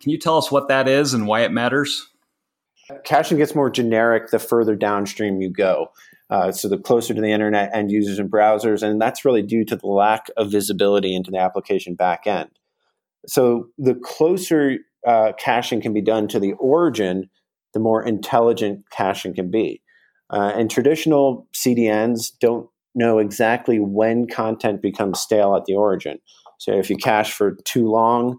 Can 0.00 0.10
you 0.10 0.18
tell 0.18 0.36
us 0.36 0.50
what 0.50 0.66
that 0.66 0.88
is 0.88 1.14
and 1.14 1.28
why 1.28 1.42
it 1.42 1.52
matters? 1.52 2.08
Caching 3.04 3.38
gets 3.38 3.54
more 3.54 3.70
generic 3.70 4.32
the 4.32 4.40
further 4.40 4.74
downstream 4.74 5.40
you 5.40 5.48
go. 5.48 5.92
Uh, 6.28 6.50
so 6.50 6.68
the 6.68 6.76
closer 6.76 7.14
to 7.14 7.20
the 7.20 7.30
internet 7.30 7.70
end 7.72 7.92
users 7.92 8.18
and 8.18 8.28
browsers, 8.28 8.82
and 8.82 9.00
that's 9.00 9.24
really 9.24 9.42
due 9.42 9.64
to 9.64 9.76
the 9.76 9.86
lack 9.86 10.26
of 10.36 10.50
visibility 10.50 11.14
into 11.14 11.30
the 11.30 11.38
application 11.38 11.96
backend. 11.96 12.48
So 13.28 13.68
the 13.78 13.94
closer 13.94 14.78
uh, 15.06 15.34
caching 15.38 15.80
can 15.80 15.92
be 15.92 16.02
done 16.02 16.26
to 16.28 16.40
the 16.40 16.54
origin, 16.54 17.30
the 17.74 17.80
more 17.80 18.02
intelligent 18.02 18.90
caching 18.90 19.36
can 19.36 19.52
be. 19.52 19.82
Uh, 20.30 20.50
and 20.56 20.68
traditional 20.68 21.46
CDNs 21.54 22.32
don't 22.40 22.68
know 22.94 23.18
exactly 23.18 23.78
when 23.78 24.26
content 24.26 24.82
becomes 24.82 25.20
stale 25.20 25.56
at 25.56 25.64
the 25.64 25.74
origin. 25.74 26.18
So 26.58 26.72
if 26.72 26.88
you 26.90 26.96
cache 26.96 27.32
for 27.32 27.56
too 27.64 27.88
long, 27.88 28.38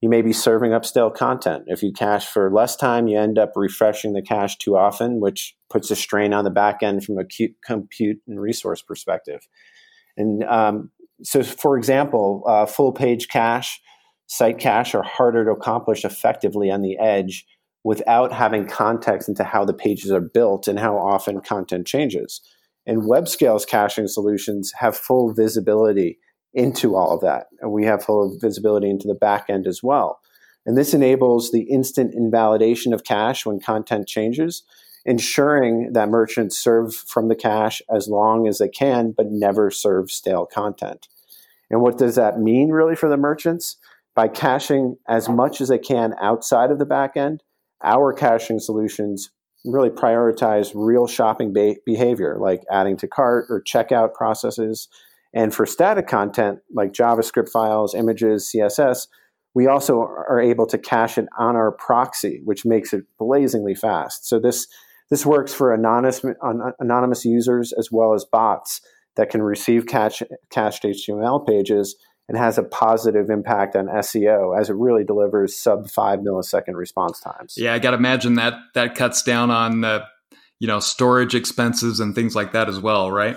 you 0.00 0.08
may 0.08 0.22
be 0.22 0.32
serving 0.32 0.72
up 0.72 0.84
stale 0.84 1.10
content. 1.10 1.64
If 1.66 1.82
you 1.82 1.92
cache 1.92 2.26
for 2.26 2.52
less 2.52 2.76
time, 2.76 3.08
you 3.08 3.18
end 3.18 3.38
up 3.38 3.52
refreshing 3.56 4.12
the 4.12 4.22
cache 4.22 4.56
too 4.58 4.76
often, 4.76 5.20
which 5.20 5.56
puts 5.70 5.90
a 5.90 5.96
strain 5.96 6.32
on 6.32 6.44
the 6.44 6.50
back 6.50 6.82
end 6.82 7.04
from 7.04 7.18
a 7.18 7.24
compute 7.64 8.18
and 8.28 8.40
resource 8.40 8.82
perspective. 8.82 9.40
And 10.16 10.44
um, 10.44 10.90
so, 11.22 11.42
for 11.42 11.76
example, 11.76 12.44
uh, 12.46 12.66
full 12.66 12.92
page 12.92 13.28
cache 13.28 13.80
site 14.26 14.58
cache 14.58 14.94
are 14.94 15.02
harder 15.02 15.44
to 15.44 15.52
accomplish 15.52 16.04
effectively 16.04 16.70
on 16.70 16.82
the 16.82 16.98
edge 16.98 17.46
without 17.84 18.32
having 18.32 18.66
context 18.66 19.28
into 19.28 19.44
how 19.44 19.64
the 19.64 19.72
pages 19.72 20.10
are 20.10 20.20
built 20.20 20.66
and 20.66 20.78
how 20.78 20.96
often 20.96 21.40
content 21.40 21.86
changes. 21.86 22.40
And 22.86 23.02
WebScale's 23.02 23.66
caching 23.66 24.06
solutions 24.06 24.72
have 24.78 24.96
full 24.96 25.32
visibility 25.32 26.18
into 26.54 26.94
all 26.94 27.14
of 27.14 27.20
that. 27.20 27.46
And 27.60 27.72
we 27.72 27.84
have 27.84 28.04
full 28.04 28.38
visibility 28.40 28.88
into 28.88 29.08
the 29.08 29.14
back 29.14 29.46
end 29.48 29.66
as 29.66 29.82
well. 29.82 30.20
And 30.64 30.76
this 30.76 30.94
enables 30.94 31.52
the 31.52 31.62
instant 31.62 32.14
invalidation 32.14 32.92
of 32.92 33.04
cache 33.04 33.44
when 33.44 33.60
content 33.60 34.08
changes, 34.08 34.62
ensuring 35.04 35.92
that 35.92 36.08
merchants 36.08 36.58
serve 36.58 36.94
from 36.94 37.28
the 37.28 37.36
cache 37.36 37.82
as 37.88 38.08
long 38.08 38.48
as 38.48 38.58
they 38.58 38.68
can, 38.68 39.12
but 39.16 39.26
never 39.30 39.70
serve 39.70 40.10
stale 40.10 40.46
content. 40.46 41.08
And 41.70 41.80
what 41.80 41.98
does 41.98 42.14
that 42.16 42.40
mean 42.40 42.70
really 42.70 42.96
for 42.96 43.08
the 43.08 43.16
merchants? 43.16 43.76
By 44.14 44.28
caching 44.28 44.96
as 45.06 45.28
much 45.28 45.60
as 45.60 45.68
they 45.68 45.78
can 45.78 46.14
outside 46.20 46.70
of 46.70 46.78
the 46.78 46.86
back 46.86 47.16
end, 47.16 47.42
our 47.84 48.12
caching 48.12 48.58
solutions 48.58 49.30
really 49.66 49.90
prioritize 49.90 50.72
real 50.74 51.06
shopping 51.06 51.52
be- 51.52 51.78
behavior, 51.84 52.38
like 52.40 52.62
adding 52.70 52.96
to 52.98 53.08
cart 53.08 53.46
or 53.50 53.62
checkout 53.62 54.14
processes. 54.14 54.88
And 55.34 55.54
for 55.54 55.66
static 55.66 56.06
content, 56.06 56.60
like 56.72 56.92
JavaScript 56.92 57.50
files, 57.50 57.94
images, 57.94 58.50
CSS, 58.54 59.08
we 59.54 59.66
also 59.66 60.00
are 60.00 60.40
able 60.40 60.66
to 60.66 60.78
cache 60.78 61.18
it 61.18 61.26
on 61.38 61.56
our 61.56 61.72
proxy, 61.72 62.42
which 62.44 62.64
makes 62.64 62.92
it 62.92 63.04
blazingly 63.18 63.74
fast. 63.74 64.28
So 64.28 64.38
this 64.38 64.66
this 65.08 65.24
works 65.24 65.54
for 65.54 65.72
anonymous 65.72 66.22
anonymous 66.78 67.24
users 67.24 67.72
as 67.72 67.90
well 67.90 68.12
as 68.12 68.24
bots 68.24 68.80
that 69.16 69.30
can 69.30 69.42
receive 69.42 69.86
cache, 69.86 70.22
cached 70.50 70.82
HTML 70.82 71.46
pages 71.46 71.96
and 72.28 72.36
has 72.36 72.58
a 72.58 72.62
positive 72.62 73.30
impact 73.30 73.76
on 73.76 73.86
SEO 73.86 74.58
as 74.58 74.68
it 74.68 74.74
really 74.74 75.04
delivers 75.04 75.56
sub 75.56 75.88
five 75.88 76.20
millisecond 76.20 76.74
response 76.74 77.20
times. 77.20 77.54
Yeah, 77.56 77.74
I 77.74 77.78
got 77.78 77.92
to 77.92 77.96
imagine 77.96 78.34
that 78.34 78.54
that 78.74 78.94
cuts 78.94 79.22
down 79.22 79.50
on 79.50 79.84
uh, 79.84 80.04
you 80.58 80.66
know 80.66 80.80
storage 80.80 81.34
expenses 81.34 82.00
and 82.00 82.14
things 82.14 82.34
like 82.34 82.52
that 82.52 82.68
as 82.68 82.80
well, 82.80 83.10
right? 83.10 83.36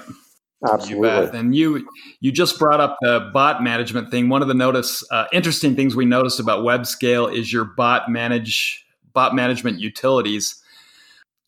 Absolutely. 0.68 1.10
You 1.10 1.40
and 1.40 1.56
you 1.56 1.90
you 2.20 2.32
just 2.32 2.60
brought 2.60 2.82
up 2.82 2.98
the 3.02 3.30
bot 3.34 3.64
management 3.64 4.12
thing. 4.12 4.28
One 4.28 4.42
of 4.42 4.48
the 4.48 4.54
notice 4.54 5.04
uh, 5.12 5.26
interesting 5.32 5.76
things 5.76 5.96
we 5.96 6.06
noticed 6.06 6.40
about 6.40 6.66
WebScale 6.66 7.34
is 7.34 7.54
your 7.54 7.66
bot 7.66 8.10
manage 8.10 8.86
bot 9.14 9.36
management 9.36 9.80
utilities. 9.80 10.62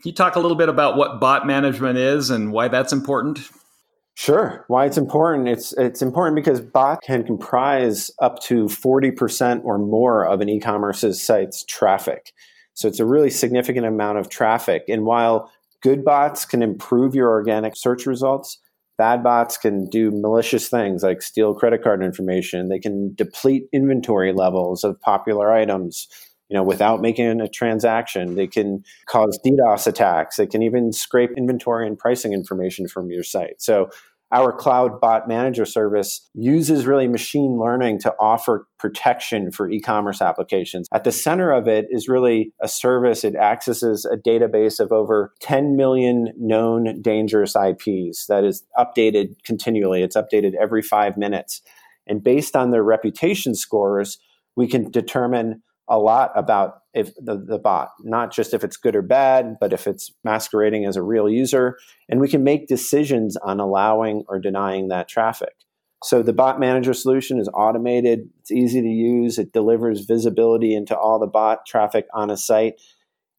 Can 0.01 0.09
you 0.09 0.15
talk 0.15 0.35
a 0.35 0.39
little 0.39 0.57
bit 0.57 0.69
about 0.69 0.97
what 0.97 1.19
bot 1.19 1.45
management 1.45 1.97
is 1.97 2.29
and 2.29 2.51
why 2.51 2.69
that's 2.69 2.93
important? 2.93 3.39
Sure. 4.15 4.65
Why 4.67 4.85
it's 4.85 4.97
important? 4.97 5.47
It's 5.47 5.73
it's 5.73 6.01
important 6.01 6.35
because 6.35 6.61
bot 6.61 7.01
can 7.01 7.23
comprise 7.23 8.11
up 8.21 8.39
to 8.43 8.65
40% 8.65 9.63
or 9.63 9.77
more 9.77 10.25
of 10.25 10.41
an 10.41 10.49
e-commerce's 10.49 11.21
site's 11.21 11.63
traffic. 11.63 12.33
So 12.73 12.87
it's 12.87 12.99
a 12.99 13.05
really 13.05 13.29
significant 13.29 13.85
amount 13.85 14.17
of 14.19 14.29
traffic. 14.29 14.83
And 14.87 15.05
while 15.05 15.51
good 15.81 16.03
bots 16.05 16.45
can 16.45 16.61
improve 16.61 17.15
your 17.15 17.29
organic 17.29 17.75
search 17.75 18.05
results, 18.05 18.59
bad 18.97 19.23
bots 19.23 19.57
can 19.57 19.89
do 19.89 20.11
malicious 20.11 20.69
things 20.69 21.03
like 21.03 21.21
steal 21.21 21.55
credit 21.55 21.81
card 21.81 22.03
information. 22.03 22.69
They 22.69 22.79
can 22.79 23.15
deplete 23.15 23.67
inventory 23.73 24.33
levels 24.33 24.83
of 24.83 24.99
popular 25.01 25.51
items, 25.51 26.07
you 26.51 26.57
know, 26.57 26.63
without 26.63 26.99
making 26.99 27.39
a 27.39 27.47
transaction. 27.47 28.35
They 28.35 28.45
can 28.45 28.83
cause 29.05 29.39
DDoS 29.45 29.87
attacks. 29.87 30.35
They 30.35 30.45
can 30.45 30.61
even 30.61 30.91
scrape 30.91 31.29
inventory 31.37 31.87
and 31.87 31.97
pricing 31.97 32.33
information 32.33 32.89
from 32.89 33.09
your 33.09 33.23
site. 33.23 33.61
So 33.61 33.89
our 34.33 34.51
cloud 34.51 34.99
bot 34.99 35.29
manager 35.29 35.63
service 35.63 36.29
uses 36.33 36.85
really 36.85 37.07
machine 37.07 37.57
learning 37.57 37.99
to 37.99 38.13
offer 38.19 38.67
protection 38.79 39.49
for 39.51 39.69
e-commerce 39.69 40.21
applications. 40.21 40.89
At 40.93 41.05
the 41.05 41.11
center 41.13 41.51
of 41.51 41.69
it 41.69 41.85
is 41.89 42.09
really 42.09 42.51
a 42.61 42.67
service. 42.67 43.23
It 43.23 43.35
accesses 43.35 44.03
a 44.05 44.17
database 44.17 44.81
of 44.81 44.91
over 44.91 45.33
10 45.39 45.77
million 45.77 46.33
known 46.37 47.01
dangerous 47.01 47.55
IPs 47.55 48.25
that 48.27 48.43
is 48.43 48.65
updated 48.77 49.35
continually. 49.45 50.01
It's 50.03 50.17
updated 50.17 50.55
every 50.61 50.81
five 50.81 51.15
minutes. 51.15 51.61
And 52.07 52.21
based 52.21 52.57
on 52.57 52.71
their 52.71 52.83
reputation 52.83 53.55
scores, 53.55 54.17
we 54.57 54.67
can 54.67 54.91
determine 54.91 55.61
a 55.91 55.99
lot 55.99 56.31
about 56.35 56.83
if 56.93 57.13
the, 57.15 57.37
the 57.37 57.59
bot, 57.59 57.89
not 58.01 58.33
just 58.33 58.53
if 58.53 58.63
it's 58.63 58.77
good 58.77 58.95
or 58.95 59.01
bad, 59.01 59.57
but 59.59 59.73
if 59.73 59.87
it's 59.87 60.11
masquerading 60.23 60.85
as 60.85 60.95
a 60.95 61.03
real 61.03 61.29
user. 61.29 61.77
And 62.09 62.21
we 62.21 62.29
can 62.29 62.43
make 62.43 62.67
decisions 62.67 63.35
on 63.37 63.59
allowing 63.59 64.23
or 64.27 64.39
denying 64.39 64.87
that 64.87 65.09
traffic. 65.09 65.53
So 66.03 66.23
the 66.23 66.33
bot 66.33 66.59
manager 66.59 66.93
solution 66.93 67.39
is 67.39 67.49
automated, 67.53 68.21
it's 68.39 68.51
easy 68.51 68.81
to 68.81 68.87
use, 68.87 69.37
it 69.37 69.51
delivers 69.51 70.05
visibility 70.05 70.73
into 70.73 70.97
all 70.97 71.19
the 71.19 71.27
bot 71.27 71.65
traffic 71.67 72.07
on 72.13 72.31
a 72.31 72.37
site, 72.37 72.75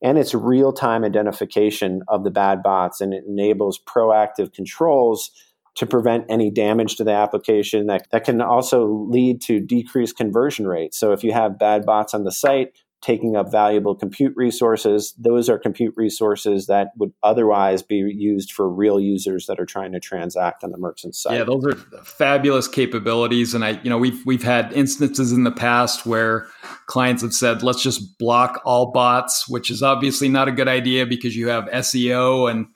and 0.03 0.19
it's 0.19 0.35
real 0.35 0.73
time 0.73 1.05
identification 1.05 2.03
of 2.07 2.23
the 2.23 2.31
bad 2.31 2.63
bots, 2.63 3.01
and 3.01 3.13
it 3.13 3.25
enables 3.27 3.81
proactive 3.81 4.53
controls 4.53 5.31
to 5.75 5.87
prevent 5.87 6.25
any 6.29 6.51
damage 6.51 6.97
to 6.97 7.05
the 7.05 7.13
application. 7.13 7.87
That, 7.87 8.07
that 8.11 8.25
can 8.25 8.41
also 8.41 8.87
lead 9.09 9.41
to 9.43 9.61
decreased 9.61 10.17
conversion 10.17 10.67
rates. 10.67 10.99
So 10.99 11.13
if 11.13 11.25
you 11.25 11.33
have 11.33 11.59
bad 11.59 11.87
bots 11.87 12.15
on 12.15 12.25
the 12.25 12.33
site, 12.33 12.73
taking 13.03 13.35
up 13.35 13.51
valuable 13.51 13.97
compute 13.97 14.33
resources. 14.37 15.13
Those 15.19 15.49
are 15.49 15.59
compute 15.59 15.93
resources 15.97 16.67
that 16.69 16.93
would 16.97 17.13
otherwise 17.23 17.83
be 17.83 17.97
used 17.97 18.53
for 18.53 18.71
real 18.71 19.01
users 19.01 19.47
that 19.47 19.59
are 19.59 19.67
trying 19.67 19.93
to 19.93 20.01
transact 20.01 20.63
on 20.63 20.71
the 20.71 20.79
merchant 20.79 21.17
side. 21.17 21.37
Yeah, 21.39 21.45
those 21.45 21.67
are 21.67 21.75
fabulous 22.05 22.69
capabilities. 22.69 23.55
And 23.55 23.65
I, 23.65 23.81
you 23.83 23.91
know, 23.91 23.99
we've 23.99 24.25
we've 24.25 24.45
had 24.45 24.73
instances 24.73 25.33
in 25.33 25.43
the 25.43 25.51
past 25.51 26.07
where 26.07 26.47
clients 26.87 27.23
have 27.23 27.35
said, 27.35 27.65
let's 27.65 27.83
just 27.83 28.19
block 28.19 28.63
all 28.65 28.93
bots, 28.93 29.49
which 29.49 29.71
is 29.71 29.83
obviously 29.83 30.29
not 30.29 30.47
a 30.47 30.53
good 30.53 30.69
idea 30.69 31.05
because 31.05 31.35
you 31.37 31.49
have 31.49 31.65
SEO 31.65 32.49
and 32.49 32.69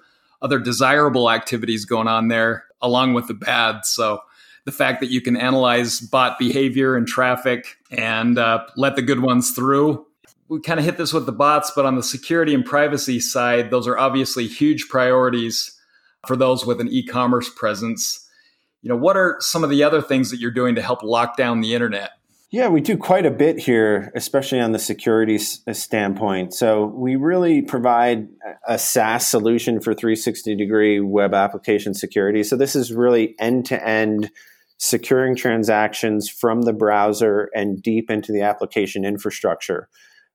other 0.43 0.59
desirable 0.59 1.31
activities 1.31 1.85
going 1.85 2.09
on 2.09 2.29
there 2.29 2.66
along 2.81 3.15
with 3.15 3.29
the 3.29 3.35
bad. 3.35 3.85
So 3.85 4.21
the 4.65 4.73
fact 4.73 5.01
that 5.01 5.11
you 5.11 5.21
can 5.21 5.37
analyze 5.37 6.01
bot 6.01 6.39
behavior 6.39 6.97
and 6.97 7.07
traffic 7.07 7.77
and 7.91 8.39
uh, 8.39 8.65
let 8.77 8.97
the 8.97 9.03
good 9.03 9.21
ones 9.21 9.53
through 9.53 10.07
we 10.49 10.61
kind 10.61 10.79
of 10.79 10.85
hit 10.85 10.97
this 10.97 11.12
with 11.12 11.27
the 11.27 11.33
bots, 11.33 11.73
but 11.75 11.87
on 11.87 11.97
the 11.97 12.03
security 12.03 12.55
and 12.55 12.65
privacy 12.65 13.19
side, 13.21 13.71
those 13.71 13.87
are 13.87 13.99
obviously 13.99 14.47
huge 14.47 14.89
priorities 14.89 15.73
for 16.27 16.37
those 16.37 16.65
with 16.65 16.81
an 16.81 16.89
e-commerce 16.89 17.49
presence. 17.49 18.29
You 18.83 18.89
know, 18.89 18.97
what 18.97 19.17
are 19.17 19.37
some 19.41 19.65
of 19.65 19.71
the 19.71 19.83
other 19.83 20.01
things 20.01 20.31
that 20.31 20.39
you're 20.39 20.51
doing 20.51 20.75
to 20.77 20.83
help 20.83 21.03
lock 21.03 21.37
down 21.37 21.61
the 21.61 21.75
internet? 21.75 22.11
Yeah, 22.53 22.69
we 22.69 22.81
do 22.81 22.97
quite 22.97 23.27
a 23.27 23.31
bit 23.31 23.59
here, 23.59 24.13
especially 24.15 24.61
on 24.61 24.71
the 24.71 24.79
security 24.79 25.39
uh, 25.67 25.73
standpoint. 25.73 26.55
So 26.55 26.87
we 26.87 27.17
really 27.17 27.61
provide 27.61 28.29
a 28.69 28.79
SaaS 28.79 29.27
solution 29.27 29.81
for 29.81 29.95
360 29.95 30.55
degree 30.55 31.01
web 31.01 31.35
application 31.35 31.93
security. 31.93 32.45
So 32.45 32.57
this 32.57 32.77
is 32.77 32.93
really 32.93 33.35
end 33.41 33.67
to 33.67 33.85
end 33.85 34.31
securing 34.79 35.35
transactions 35.35 36.29
from 36.29 36.63
the 36.63 36.73
browser 36.73 37.51
and 37.55 37.83
deep 37.83 38.11
into 38.11 38.31
the 38.31 38.43
application 38.43 39.05
infrastructure. 39.05 39.89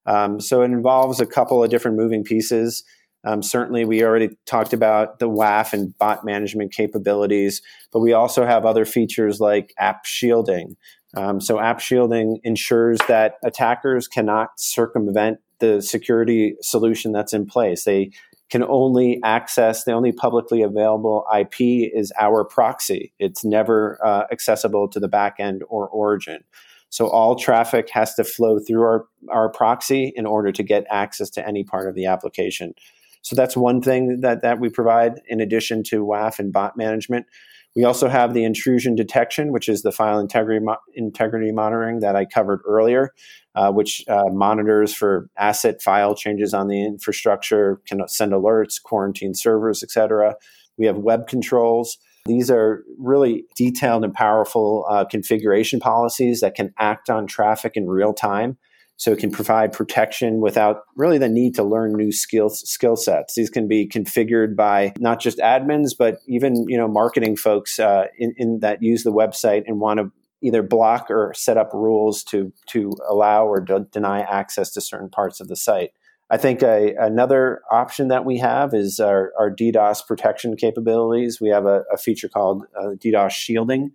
Um, 0.06 0.42
so 0.42 0.64
it 0.64 0.66
involves 0.66 1.22
a 1.22 1.26
couple 1.26 1.64
of 1.64 1.70
different 1.70 1.96
moving 1.96 2.24
pieces. 2.24 2.84
Um, 3.24 3.44
certainly, 3.44 3.86
we 3.86 4.04
already 4.04 4.30
talked 4.48 4.74
about 4.74 5.20
the 5.20 5.30
WAF 5.30 5.74
and 5.74 5.96
bot 6.00 6.26
management 6.26 6.74
capabilities, 6.74 7.62
but 7.94 8.00
we 8.00 8.14
also 8.14 8.46
have 8.46 8.66
other 8.66 8.84
features 8.84 9.40
like 9.40 9.74
app 9.78 10.06
shielding. 10.06 10.76
Um, 11.16 11.42
so, 11.42 11.60
app 11.60 11.80
shielding 11.80 12.40
ensures 12.44 13.00
that 13.08 13.36
attackers 13.44 14.08
cannot 14.08 14.60
circumvent 14.60 15.40
the 15.60 15.82
security 15.82 16.56
solution 16.62 17.12
that's 17.12 17.34
in 17.34 17.46
place. 17.46 17.84
They 17.84 18.12
can 18.50 18.64
only 18.66 19.20
access 19.24 19.86
the 19.86 19.94
only 19.94 20.12
publicly 20.12 20.62
available 20.62 21.26
IP 21.34 21.62
is 21.94 22.12
our 22.20 22.44
proxy. 22.44 23.14
It's 23.18 23.46
never 23.46 23.98
uh, 24.06 24.26
accessible 24.32 24.90
to 24.90 25.00
the 25.00 25.08
backend 25.08 25.62
or 25.70 25.88
origin. 25.88 26.44
So 26.90 27.08
all 27.08 27.36
traffic 27.38 27.90
has 27.92 28.14
to 28.16 28.26
flow 28.26 28.60
through 28.60 28.82
our, 28.82 29.06
our 29.30 29.50
proxy 29.50 30.12
in 30.14 30.26
order 30.26 30.52
to 30.52 30.64
get 30.64 30.86
access 30.90 31.30
to 31.32 31.48
any 31.48 31.64
part 31.64 31.88
of 31.88 31.96
the 31.96 32.06
application. 32.06 32.74
So 33.22 33.36
that's 33.36 33.56
one 33.56 33.82
thing 33.82 34.20
that, 34.20 34.42
that 34.42 34.60
we 34.60 34.68
provide 34.68 35.22
in 35.28 35.40
addition 35.40 35.84
to 35.84 36.06
WAF 36.06 36.38
and 36.38 36.52
bot 36.52 36.76
management. 36.76 37.28
We 37.76 37.86
also 37.86 38.10
have 38.10 38.34
the 38.34 38.44
intrusion 38.44 38.96
detection, 38.96 39.52
which 39.52 39.70
is 39.70 39.82
the 39.82 39.92
file 39.92 40.20
integrity, 40.20 40.64
mo- 40.64 40.78
integrity 40.94 41.52
monitoring 41.52 42.02
that 42.02 42.16
I 42.16 42.26
covered 42.26 42.62
earlier, 42.68 43.12
uh, 43.56 43.72
which 43.72 44.04
uh, 44.10 44.26
monitors 44.32 44.94
for 44.94 45.30
asset 45.38 45.82
file 45.82 46.14
changes 46.14 46.54
on 46.54 46.68
the 46.68 46.86
infrastructure, 46.86 47.82
can 47.88 48.06
send 48.08 48.34
alerts, 48.34 48.82
quarantine 48.82 49.34
servers, 49.34 49.84
etc. 49.84 50.36
We 50.78 50.86
have 50.86 50.98
web 50.98 51.28
controls. 51.28 51.98
These 52.26 52.52
are 52.52 52.84
really 53.00 53.46
detailed 53.56 54.04
and 54.04 54.14
powerful 54.14 54.86
uh, 54.90 55.06
configuration 55.06 55.80
policies 55.80 56.42
that 56.42 56.56
can 56.56 56.74
act 56.78 57.10
on 57.10 57.26
traffic 57.26 57.74
in 57.76 57.88
real 57.88 58.14
time. 58.14 58.58
So 58.98 59.12
it 59.12 59.20
can 59.20 59.32
provide 59.32 59.74
protection 59.74 60.42
without 60.42 60.84
really 60.96 61.18
the 61.18 61.30
need 61.30 61.56
to 61.56 61.64
learn 61.64 61.94
new 61.94 62.12
skills 62.12 62.68
skill 62.70 62.96
sets. 62.96 63.34
These 63.34 63.50
can 63.50 63.68
be 63.68 63.88
configured 63.88 64.56
by 64.56 64.94
not 65.00 65.20
just 65.20 65.40
admins, 65.40 65.92
but 65.98 66.20
even 66.28 66.68
you 66.68 66.78
know 66.78 66.88
marketing 66.88 67.36
folks 67.36 67.80
uh, 67.80 68.06
in, 68.18 68.34
in 68.38 68.60
that 68.60 68.84
use 68.84 69.04
the 69.04 69.12
website 69.12 69.64
and 69.66 69.80
want 69.80 70.00
to 70.00 70.12
either 70.44 70.64
block 70.64 71.10
or 71.10 71.34
set 71.36 71.58
up 71.58 71.72
rules 71.74 72.24
to 72.26 72.54
to 72.68 72.92
allow 73.10 73.46
or 73.46 73.60
de- 73.60 73.88
deny 73.92 74.22
access 74.22 74.72
to 74.74 74.82
certain 74.82 75.10
parts 75.10 75.40
of 75.40 75.48
the 75.48 75.56
site. 75.56 75.92
I 76.32 76.38
think 76.38 76.64
a, 76.64 76.96
another 76.98 77.62
option 77.70 78.08
that 78.08 78.24
we 78.24 78.38
have 78.38 78.74
is 78.74 79.02
our, 79.02 79.34
our 79.38 79.52
DDoS 79.52 80.08
protection 80.08 80.56
capabilities. 80.56 81.42
We 81.42 81.50
have 81.50 81.66
a, 81.66 81.84
a 81.92 81.98
feature 81.98 82.30
called 82.30 82.64
uh, 82.80 82.92
DDoS 82.96 83.32
shielding, 83.32 83.92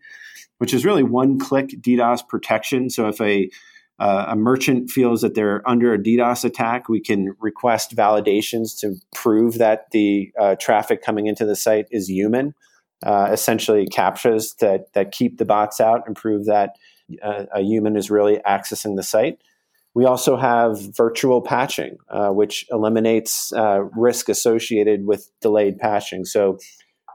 which 0.58 0.74
is 0.74 0.84
really 0.84 1.02
one 1.02 1.38
click 1.38 1.68
DDoS 1.80 2.28
protection. 2.28 2.90
So 2.90 3.08
if 3.08 3.22
a 3.22 3.48
uh, 3.98 4.26
a 4.28 4.36
merchant 4.36 4.90
feels 4.90 5.22
that 5.22 5.34
they're 5.34 5.66
under 5.68 5.94
a 5.94 5.98
DDoS 5.98 6.44
attack, 6.44 6.88
we 6.88 7.00
can 7.00 7.34
request 7.40 7.96
validations 7.96 8.78
to 8.80 8.94
prove 9.14 9.58
that 9.58 9.86
the 9.92 10.30
uh, 10.38 10.54
traffic 10.56 11.02
coming 11.02 11.26
into 11.26 11.46
the 11.46 11.56
site 11.56 11.86
is 11.90 12.08
human. 12.08 12.54
Uh, 13.04 13.28
essentially, 13.30 13.86
captchas 13.86 14.56
that 14.58 14.92
that 14.94 15.12
keep 15.12 15.38
the 15.38 15.44
bots 15.44 15.80
out 15.80 16.02
and 16.06 16.16
prove 16.16 16.46
that 16.46 16.70
uh, 17.22 17.44
a 17.54 17.60
human 17.60 17.96
is 17.96 18.10
really 18.10 18.38
accessing 18.46 18.96
the 18.96 19.02
site. 19.02 19.38
We 19.94 20.04
also 20.04 20.36
have 20.36 20.78
virtual 20.94 21.40
patching, 21.40 21.96
uh, 22.10 22.28
which 22.28 22.66
eliminates 22.70 23.52
uh, 23.52 23.84
risk 23.96 24.28
associated 24.28 25.06
with 25.06 25.30
delayed 25.40 25.78
patching. 25.78 26.26
So 26.26 26.58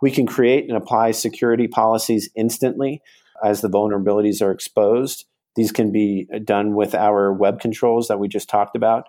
we 0.01 0.09
can 0.09 0.25
create 0.25 0.67
and 0.67 0.75
apply 0.75 1.11
security 1.11 1.67
policies 1.67 2.29
instantly 2.35 3.01
as 3.43 3.61
the 3.61 3.69
vulnerabilities 3.69 4.41
are 4.41 4.51
exposed. 4.51 5.25
These 5.55 5.71
can 5.71 5.91
be 5.91 6.27
done 6.43 6.75
with 6.75 6.95
our 6.95 7.33
web 7.33 7.59
controls 7.59 8.07
that 8.07 8.19
we 8.19 8.27
just 8.27 8.49
talked 8.49 8.75
about. 8.75 9.05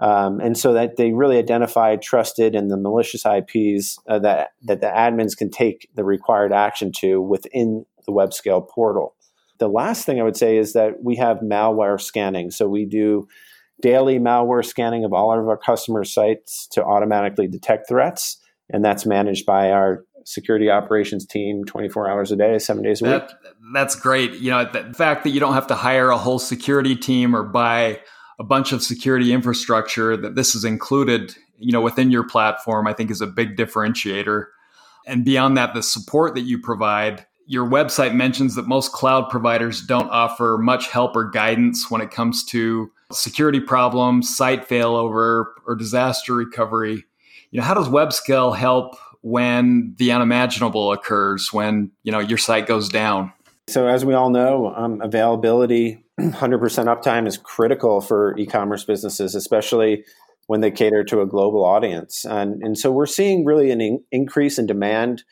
Um, 0.00 0.40
and 0.40 0.58
so 0.58 0.72
that 0.72 0.96
they 0.96 1.12
really 1.12 1.38
identify 1.38 1.94
trusted 1.96 2.56
and 2.56 2.70
the 2.70 2.76
malicious 2.76 3.24
IPs 3.24 3.98
uh, 4.08 4.18
that, 4.20 4.48
that 4.62 4.80
the 4.80 4.88
admins 4.88 5.36
can 5.36 5.48
take 5.48 5.88
the 5.94 6.02
required 6.02 6.52
action 6.52 6.90
to 6.98 7.20
within 7.20 7.86
the 8.06 8.12
WebScale 8.12 8.68
portal. 8.68 9.14
The 9.60 9.68
last 9.68 10.04
thing 10.04 10.20
I 10.20 10.24
would 10.24 10.36
say 10.36 10.56
is 10.56 10.72
that 10.72 11.04
we 11.04 11.14
have 11.16 11.38
malware 11.38 12.00
scanning. 12.00 12.50
So 12.50 12.68
we 12.68 12.84
do 12.84 13.28
daily 13.80 14.18
malware 14.18 14.64
scanning 14.64 15.04
of 15.04 15.12
all 15.12 15.38
of 15.38 15.46
our 15.46 15.56
customer 15.56 16.02
sites 16.02 16.66
to 16.72 16.82
automatically 16.82 17.46
detect 17.46 17.88
threats. 17.88 18.38
And 18.70 18.84
that's 18.84 19.06
managed 19.06 19.46
by 19.46 19.70
our 19.70 20.04
security 20.24 20.70
operations 20.70 21.26
team 21.26 21.64
24 21.64 22.10
hours 22.10 22.32
a 22.32 22.36
day, 22.36 22.58
seven 22.58 22.82
days 22.82 23.02
a 23.02 23.04
week. 23.04 23.28
That, 23.28 23.32
that's 23.72 23.94
great. 23.94 24.34
You 24.34 24.50
know, 24.50 24.64
the 24.64 24.92
fact 24.94 25.24
that 25.24 25.30
you 25.30 25.40
don't 25.40 25.54
have 25.54 25.66
to 25.68 25.74
hire 25.74 26.10
a 26.10 26.18
whole 26.18 26.38
security 26.38 26.96
team 26.96 27.34
or 27.34 27.42
buy 27.42 28.00
a 28.38 28.44
bunch 28.44 28.72
of 28.72 28.82
security 28.82 29.32
infrastructure, 29.32 30.16
that 30.16 30.34
this 30.34 30.54
is 30.54 30.64
included, 30.64 31.34
you 31.58 31.72
know, 31.72 31.80
within 31.80 32.10
your 32.10 32.24
platform, 32.24 32.86
I 32.86 32.92
think 32.92 33.10
is 33.10 33.20
a 33.20 33.26
big 33.26 33.56
differentiator. 33.56 34.46
And 35.06 35.24
beyond 35.24 35.56
that, 35.56 35.74
the 35.74 35.82
support 35.82 36.34
that 36.34 36.42
you 36.42 36.60
provide, 36.60 37.26
your 37.46 37.66
website 37.66 38.14
mentions 38.14 38.54
that 38.54 38.66
most 38.66 38.92
cloud 38.92 39.28
providers 39.28 39.82
don't 39.82 40.10
offer 40.10 40.58
much 40.60 40.88
help 40.88 41.16
or 41.16 41.28
guidance 41.30 41.90
when 41.90 42.00
it 42.00 42.10
comes 42.10 42.44
to 42.46 42.90
security 43.10 43.60
problems, 43.60 44.34
site 44.34 44.68
failover, 44.68 45.46
or 45.66 45.74
disaster 45.76 46.34
recovery. 46.34 47.04
You 47.50 47.60
know, 47.60 47.66
how 47.66 47.74
does 47.74 47.88
WebScale 47.88 48.56
help 48.56 48.96
when 49.22 49.94
the 49.98 50.12
unimaginable 50.12 50.92
occurs, 50.92 51.52
when 51.52 51.90
you 52.02 52.12
know 52.12 52.18
your 52.18 52.38
site 52.38 52.66
goes 52.66 52.88
down? 52.88 53.32
So, 53.68 53.86
as 53.86 54.04
we 54.04 54.14
all 54.14 54.30
know, 54.30 54.74
um, 54.76 55.00
availability, 55.00 56.04
100% 56.20 56.34
uptime 56.40 57.26
is 57.26 57.38
critical 57.38 58.00
for 58.00 58.36
e-commerce 58.36 58.84
businesses, 58.84 59.34
especially 59.34 60.04
when 60.48 60.60
they 60.60 60.70
cater 60.70 61.04
to 61.04 61.20
a 61.20 61.26
global 61.26 61.64
audience. 61.64 62.24
And, 62.24 62.62
and 62.62 62.76
so, 62.76 62.90
we're 62.90 63.06
seeing 63.06 63.44
really 63.44 63.70
an 63.70 63.80
in- 63.80 64.04
increase 64.10 64.58
in 64.58 64.66
demand 64.66 65.22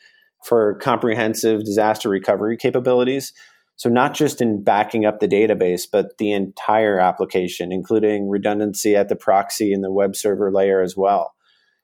for 0.45 0.75
comprehensive 0.75 1.63
disaster 1.65 2.09
recovery 2.09 2.57
capabilities. 2.57 3.33
So, 3.75 3.89
not 3.89 4.13
just 4.13 4.41
in 4.41 4.63
backing 4.63 5.05
up 5.05 5.19
the 5.19 5.27
database, 5.27 5.85
but 5.91 6.17
the 6.17 6.31
entire 6.31 6.99
application, 6.99 7.73
including 7.73 8.29
redundancy 8.29 8.95
at 8.95 9.09
the 9.09 9.17
proxy 9.17 9.73
and 9.73 9.83
the 9.83 9.91
web 9.91 10.15
server 10.15 10.51
layer 10.51 10.81
as 10.81 10.95
well. 10.95 11.33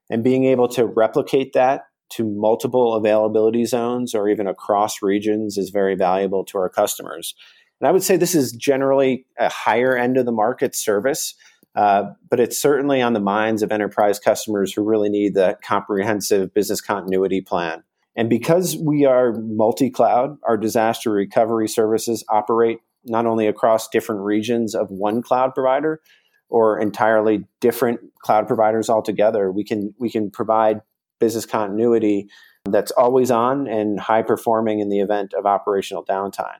And 0.09 0.23
being 0.23 0.45
able 0.45 0.69
to 0.69 0.85
replicate 0.85 1.51
that 1.53 1.86
to 2.09 2.23
multiple 2.23 2.95
availability 2.95 3.65
zones 3.65 4.15
or 4.15 4.29
even 4.29 4.47
across 4.47 5.01
regions 5.01 5.57
is 5.57 5.69
very 5.69 5.95
valuable 5.95 6.43
to 6.45 6.57
our 6.57 6.69
customers. 6.69 7.35
And 7.79 7.87
I 7.87 7.91
would 7.91 8.03
say 8.03 8.17
this 8.17 8.35
is 8.35 8.51
generally 8.51 9.25
a 9.37 9.49
higher 9.49 9.95
end 9.95 10.17
of 10.17 10.25
the 10.25 10.31
market 10.31 10.75
service, 10.75 11.35
uh, 11.75 12.05
but 12.29 12.39
it's 12.39 12.59
certainly 12.59 13.01
on 13.01 13.13
the 13.13 13.19
minds 13.19 13.61
of 13.61 13.71
enterprise 13.71 14.19
customers 14.19 14.73
who 14.73 14.83
really 14.83 15.09
need 15.09 15.35
the 15.35 15.57
comprehensive 15.63 16.53
business 16.53 16.81
continuity 16.81 17.41
plan. 17.41 17.83
And 18.15 18.29
because 18.29 18.75
we 18.75 19.05
are 19.05 19.33
multi 19.33 19.91
cloud, 19.91 20.37
our 20.43 20.57
disaster 20.57 21.11
recovery 21.11 21.67
services 21.67 22.25
operate 22.29 22.79
not 23.05 23.27
only 23.27 23.45
across 23.45 23.87
different 23.87 24.21
regions 24.21 24.73
of 24.73 24.89
one 24.89 25.21
cloud 25.21 25.53
provider 25.53 26.01
or 26.49 26.79
entirely 26.79 27.45
different 27.61 27.99
cloud 28.19 28.47
providers 28.47 28.89
altogether, 28.89 29.51
we 29.51 29.63
can, 29.63 29.93
we 29.99 30.09
can 30.09 30.31
provide 30.31 30.81
business 31.19 31.45
continuity 31.45 32.29
that's 32.65 32.91
always 32.91 33.31
on 33.31 33.67
and 33.67 33.99
high 33.99 34.21
performing 34.21 34.79
in 34.79 34.89
the 34.89 34.99
event 34.99 35.33
of 35.33 35.45
operational 35.45 36.03
downtime. 36.05 36.59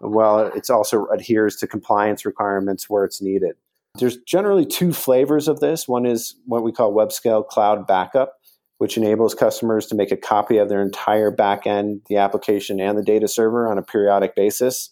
Well, 0.00 0.46
it 0.46 0.68
also 0.70 1.06
adheres 1.06 1.56
to 1.56 1.66
compliance 1.66 2.24
requirements 2.24 2.90
where 2.90 3.04
it's 3.04 3.22
needed. 3.22 3.54
There's 3.98 4.16
generally 4.18 4.66
two 4.66 4.92
flavors 4.92 5.48
of 5.48 5.60
this. 5.60 5.86
One 5.86 6.06
is 6.06 6.34
what 6.46 6.64
we 6.64 6.72
call 6.72 6.92
web 6.92 7.12
scale 7.12 7.42
Cloud 7.42 7.86
Backup, 7.86 8.34
which 8.78 8.96
enables 8.96 9.34
customers 9.34 9.86
to 9.86 9.94
make 9.94 10.10
a 10.10 10.16
copy 10.16 10.58
of 10.58 10.68
their 10.68 10.82
entire 10.82 11.30
backend, 11.30 12.06
the 12.08 12.16
application, 12.16 12.80
and 12.80 12.98
the 12.98 13.02
data 13.02 13.28
server 13.28 13.70
on 13.70 13.78
a 13.78 13.82
periodic 13.82 14.34
basis. 14.34 14.90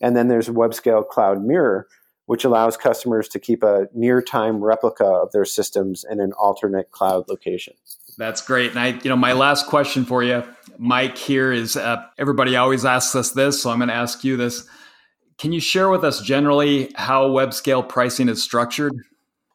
And 0.00 0.16
then 0.16 0.28
there's 0.28 0.50
web 0.50 0.74
scale 0.74 1.02
Cloud 1.02 1.42
Mirror, 1.42 1.86
which 2.26 2.44
allows 2.44 2.76
customers 2.76 3.28
to 3.28 3.38
keep 3.38 3.62
a 3.62 3.86
near 3.94 4.20
time 4.20 4.62
replica 4.62 5.04
of 5.04 5.32
their 5.32 5.44
systems 5.44 6.04
in 6.08 6.20
an 6.20 6.32
alternate 6.32 6.90
cloud 6.90 7.24
location. 7.28 7.74
That's 8.20 8.42
great. 8.42 8.72
And 8.72 8.78
I, 8.78 8.88
you 8.88 9.08
know, 9.08 9.16
my 9.16 9.32
last 9.32 9.66
question 9.66 10.04
for 10.04 10.22
you, 10.22 10.44
Mike, 10.76 11.16
here 11.16 11.52
is 11.52 11.74
uh, 11.74 12.04
everybody 12.18 12.54
always 12.54 12.84
asks 12.84 13.16
us 13.16 13.30
this, 13.30 13.62
so 13.62 13.70
I'm 13.70 13.78
going 13.78 13.88
to 13.88 13.94
ask 13.94 14.22
you 14.24 14.36
this. 14.36 14.68
Can 15.38 15.52
you 15.52 15.60
share 15.60 15.88
with 15.88 16.04
us 16.04 16.20
generally 16.20 16.92
how 16.96 17.30
web 17.30 17.54
scale 17.54 17.82
pricing 17.82 18.28
is 18.28 18.42
structured? 18.42 18.92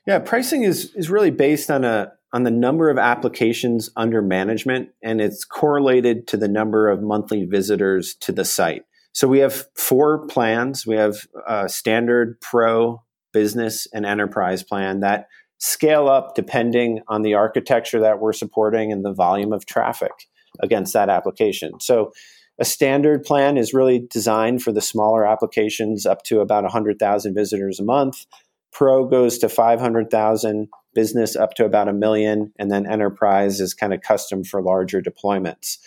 Yeah, 0.07 0.17
pricing 0.17 0.63
is 0.63 0.91
is 0.95 1.11
really 1.11 1.29
based 1.29 1.69
on 1.69 1.83
a 1.83 2.13
on 2.33 2.41
the 2.41 2.49
number 2.49 2.89
of 2.89 2.97
applications 2.97 3.91
under 3.95 4.23
management, 4.23 4.89
and 5.03 5.21
it's 5.21 5.45
correlated 5.45 6.27
to 6.29 6.37
the 6.37 6.47
number 6.47 6.89
of 6.89 7.03
monthly 7.03 7.45
visitors 7.45 8.15
to 8.21 8.31
the 8.31 8.45
site. 8.45 8.81
So 9.11 9.27
we 9.27 9.39
have 9.39 9.67
four 9.75 10.25
plans. 10.25 10.87
We 10.87 10.95
have 10.95 11.27
a 11.47 11.69
standard, 11.69 12.41
pro, 12.41 13.03
business, 13.31 13.87
and 13.93 14.07
enterprise 14.07 14.63
plan 14.63 15.01
that 15.01 15.27
scale 15.57 16.07
up 16.07 16.35
depending 16.35 17.01
on 17.07 17.21
the 17.21 17.33
architecture 17.33 17.99
that 17.99 18.19
we're 18.19 18.33
supporting 18.33 18.91
and 18.91 19.05
the 19.05 19.13
volume 19.13 19.53
of 19.53 19.65
traffic 19.65 20.27
against 20.61 20.93
that 20.93 21.09
application. 21.09 21.79
So 21.79 22.11
a 22.59 22.65
standard 22.65 23.23
plan 23.23 23.57
is 23.57 23.73
really 23.73 23.99
designed 24.09 24.61
for 24.61 24.71
the 24.71 24.81
smaller 24.81 25.25
applications 25.25 26.05
up 26.05 26.23
to 26.23 26.39
about 26.39 26.63
100,000 26.63 27.33
visitors 27.33 27.79
a 27.79 27.83
month. 27.83 28.25
Pro 28.71 29.05
goes 29.05 29.37
to 29.39 29.49
500,000, 29.49 30.67
business 30.93 31.35
up 31.35 31.53
to 31.55 31.65
about 31.65 31.87
a 31.87 31.93
million, 31.93 32.53
and 32.57 32.71
then 32.71 32.89
enterprise 32.89 33.59
is 33.59 33.73
kind 33.73 33.93
of 33.93 34.01
custom 34.01 34.43
for 34.43 34.61
larger 34.61 35.01
deployments. 35.01 35.77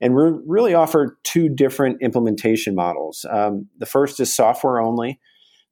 And 0.00 0.14
we 0.14 0.22
really 0.46 0.74
offer 0.74 1.18
two 1.24 1.48
different 1.48 2.02
implementation 2.02 2.74
models. 2.74 3.24
Um, 3.30 3.68
the 3.78 3.86
first 3.86 4.20
is 4.20 4.34
software 4.34 4.80
only, 4.80 5.20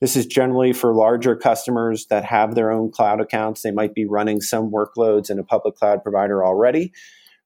this 0.02 0.16
is 0.16 0.26
generally 0.26 0.72
for 0.72 0.92
larger 0.92 1.36
customers 1.36 2.06
that 2.10 2.24
have 2.24 2.56
their 2.56 2.72
own 2.72 2.90
cloud 2.90 3.20
accounts. 3.20 3.62
They 3.62 3.70
might 3.70 3.94
be 3.94 4.04
running 4.04 4.40
some 4.40 4.68
workloads 4.68 5.30
in 5.30 5.38
a 5.38 5.44
public 5.44 5.76
cloud 5.76 6.02
provider 6.02 6.44
already, 6.44 6.92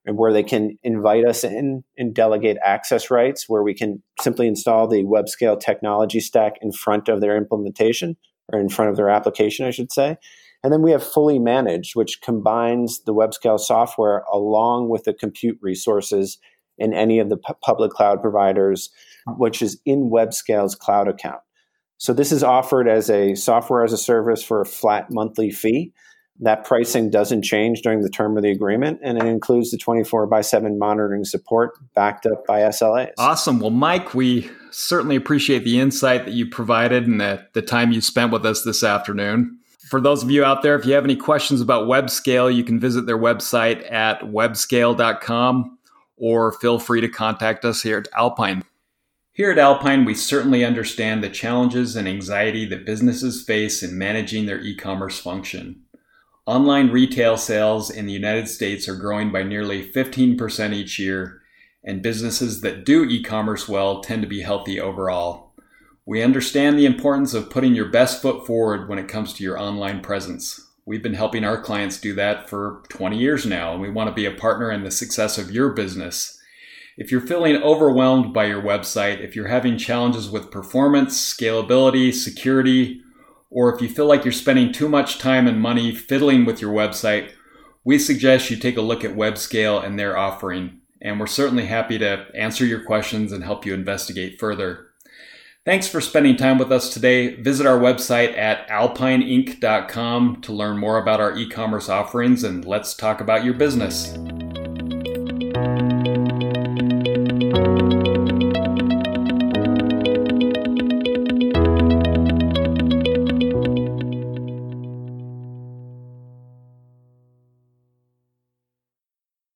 and 0.07 0.17
where 0.17 0.33
they 0.33 0.41
can 0.41 0.75
invite 0.81 1.23
us 1.23 1.43
in 1.43 1.83
and 1.99 2.15
delegate 2.15 2.57
access 2.65 3.11
rights, 3.11 3.45
where 3.47 3.61
we 3.61 3.75
can 3.75 4.01
simply 4.19 4.47
install 4.47 4.87
the 4.87 5.03
web 5.03 5.29
scale 5.29 5.55
technology 5.55 6.19
stack 6.19 6.53
in 6.59 6.71
front 6.71 7.09
of 7.09 7.21
their 7.21 7.37
implementation 7.37 8.17
or 8.51 8.59
in 8.59 8.69
front 8.69 8.89
of 8.89 8.97
their 8.97 9.09
application, 9.09 9.67
I 9.67 9.71
should 9.71 9.91
say. 9.91 10.17
And 10.63 10.73
then 10.73 10.81
we 10.81 10.89
have 10.89 11.05
fully 11.05 11.37
managed, 11.37 11.95
which 11.95 12.21
combines 12.23 13.03
the 13.05 13.13
web 13.13 13.35
scale 13.35 13.59
software 13.59 14.23
along 14.33 14.89
with 14.89 15.03
the 15.03 15.13
compute 15.13 15.59
resources 15.61 16.39
in 16.79 16.91
any 16.91 17.19
of 17.19 17.29
the 17.29 17.37
public 17.37 17.91
cloud 17.91 18.19
providers, 18.19 18.89
which 19.37 19.61
is 19.61 19.79
in 19.85 20.09
WebScale's 20.09 20.73
cloud 20.73 21.07
account. 21.07 21.41
So 21.97 22.13
this 22.13 22.31
is 22.31 22.43
offered 22.43 22.87
as 22.87 23.09
a 23.09 23.35
software 23.35 23.83
as 23.83 23.93
a 23.93 23.97
service 23.97 24.43
for 24.43 24.61
a 24.61 24.65
flat 24.65 25.09
monthly 25.09 25.51
fee. 25.51 25.93
That 26.39 26.65
pricing 26.65 27.09
doesn't 27.09 27.41
change 27.41 27.81
during 27.81 28.01
the 28.01 28.09
term 28.09 28.37
of 28.37 28.43
the 28.43 28.51
agreement, 28.51 28.99
and 29.03 29.17
it 29.17 29.25
includes 29.25 29.71
the 29.71 29.77
24 29.77 30.27
by 30.27 30.41
7 30.41 30.77
monitoring 30.77 31.25
support 31.25 31.71
backed 31.95 32.27
up 32.27 32.45
by 32.45 32.59
SLAs. 32.61 33.13
Awesome. 33.17 33.59
Well, 33.59 33.71
Mike, 33.71 34.13
we 34.13 34.47
certainly 34.69 35.15
appreciate 35.15 35.63
the 35.63 35.79
insight 35.79 36.25
that 36.25 36.33
you 36.33 36.47
provided 36.47 37.07
and 37.07 37.19
the, 37.19 37.43
the 37.53 37.63
time 37.63 37.91
you 37.91 38.01
spent 38.01 38.31
with 38.31 38.45
us 38.45 38.61
this 38.61 38.83
afternoon. 38.83 39.57
For 39.89 39.99
those 39.99 40.21
of 40.21 40.29
you 40.29 40.43
out 40.43 40.61
there, 40.61 40.75
if 40.77 40.85
you 40.85 40.93
have 40.93 41.05
any 41.05 41.15
questions 41.15 41.59
about 41.59 41.87
WebScale, 41.87 42.53
you 42.53 42.63
can 42.63 42.79
visit 42.79 43.07
their 43.07 43.17
website 43.17 43.91
at 43.91 44.21
webscale.com 44.21 45.77
or 46.17 46.51
feel 46.51 46.77
free 46.77 47.01
to 47.01 47.07
contact 47.07 47.63
us 47.65 47.81
here 47.81 47.97
at 47.97 48.07
Alpine. 48.15 48.63
Here 49.37 49.51
at 49.51 49.59
Alpine, 49.59 50.03
we 50.03 50.15
certainly 50.15 50.65
understand 50.65 51.23
the 51.23 51.29
challenges 51.29 51.95
and 51.95 52.07
anxiety 52.07 52.65
that 52.69 52.87
businesses 52.87 53.43
face 53.43 53.83
in 53.83 53.95
managing 53.95 54.47
their 54.47 54.59
e 54.59 54.75
commerce 54.75 55.19
function. 55.19 55.83
Online 56.47 56.89
retail 56.89 57.37
sales 57.37 57.91
in 57.91 58.07
the 58.07 58.13
United 58.13 58.47
States 58.47 58.89
are 58.89 58.95
growing 58.95 59.31
by 59.31 59.43
nearly 59.43 59.91
15% 59.91 60.73
each 60.73 60.97
year, 60.97 61.43
and 61.83 62.01
businesses 62.01 62.61
that 62.61 62.83
do 62.83 63.05
e 63.05 63.21
commerce 63.21 63.69
well 63.69 64.01
tend 64.01 64.23
to 64.23 64.27
be 64.27 64.41
healthy 64.41 64.79
overall. 64.79 65.53
We 66.03 66.23
understand 66.23 66.79
the 66.79 66.87
importance 66.87 67.35
of 67.35 67.51
putting 67.51 67.75
your 67.75 67.89
best 67.89 68.23
foot 68.23 68.47
forward 68.47 68.89
when 68.89 68.97
it 68.97 69.07
comes 69.07 69.33
to 69.33 69.43
your 69.43 69.59
online 69.59 70.01
presence. 70.01 70.67
We've 70.83 71.03
been 71.03 71.13
helping 71.13 71.43
our 71.43 71.61
clients 71.61 72.01
do 72.01 72.15
that 72.15 72.49
for 72.49 72.81
20 72.89 73.19
years 73.19 73.45
now, 73.45 73.73
and 73.73 73.83
we 73.83 73.91
want 73.91 74.09
to 74.09 74.15
be 74.15 74.25
a 74.25 74.31
partner 74.31 74.71
in 74.71 74.83
the 74.83 74.89
success 74.89 75.37
of 75.37 75.51
your 75.51 75.73
business. 75.73 76.36
If 76.97 77.11
you're 77.11 77.21
feeling 77.21 77.57
overwhelmed 77.57 78.33
by 78.33 78.45
your 78.45 78.61
website, 78.61 79.19
if 79.21 79.35
you're 79.35 79.49
having 79.49 79.77
challenges 79.77 80.31
with 80.31 80.49
performance, 80.49 81.15
scalability, 81.15 82.11
security, 82.11 83.01
or 83.51 83.73
if 83.73 83.81
you 83.81 83.87
feel 83.87 84.07
like 84.07 84.25
you're 84.25 84.31
spending 84.31 84.71
too 84.71 84.89
much 84.89 85.19
time 85.19 85.47
and 85.47 85.61
money 85.61 85.93
fiddling 85.93 86.43
with 86.43 86.59
your 86.59 86.73
website, 86.73 87.29
we 87.83 87.99
suggest 87.99 88.49
you 88.49 88.57
take 88.57 88.77
a 88.77 88.81
look 88.81 89.05
at 89.05 89.15
WebScale 89.15 89.83
and 89.83 89.99
their 89.99 90.17
offering. 90.17 90.81
And 90.99 91.19
we're 91.19 91.27
certainly 91.27 91.67
happy 91.67 91.99
to 91.99 92.25
answer 92.33 92.65
your 92.65 92.83
questions 92.83 93.31
and 93.31 93.43
help 93.43 93.63
you 93.63 93.75
investigate 93.75 94.39
further. 94.39 94.87
Thanks 95.65 95.87
for 95.87 96.01
spending 96.01 96.35
time 96.35 96.57
with 96.57 96.71
us 96.71 96.91
today. 96.91 97.35
Visit 97.35 97.67
our 97.67 97.77
website 97.77 98.35
at 98.35 98.67
alpineinc.com 98.69 100.41
to 100.41 100.51
learn 100.51 100.79
more 100.79 100.97
about 100.97 101.19
our 101.19 101.37
e 101.37 101.47
commerce 101.47 101.89
offerings 101.89 102.43
and 102.43 102.65
let's 102.65 102.95
talk 102.95 103.21
about 103.21 103.45
your 103.45 103.53
business. 103.53 104.17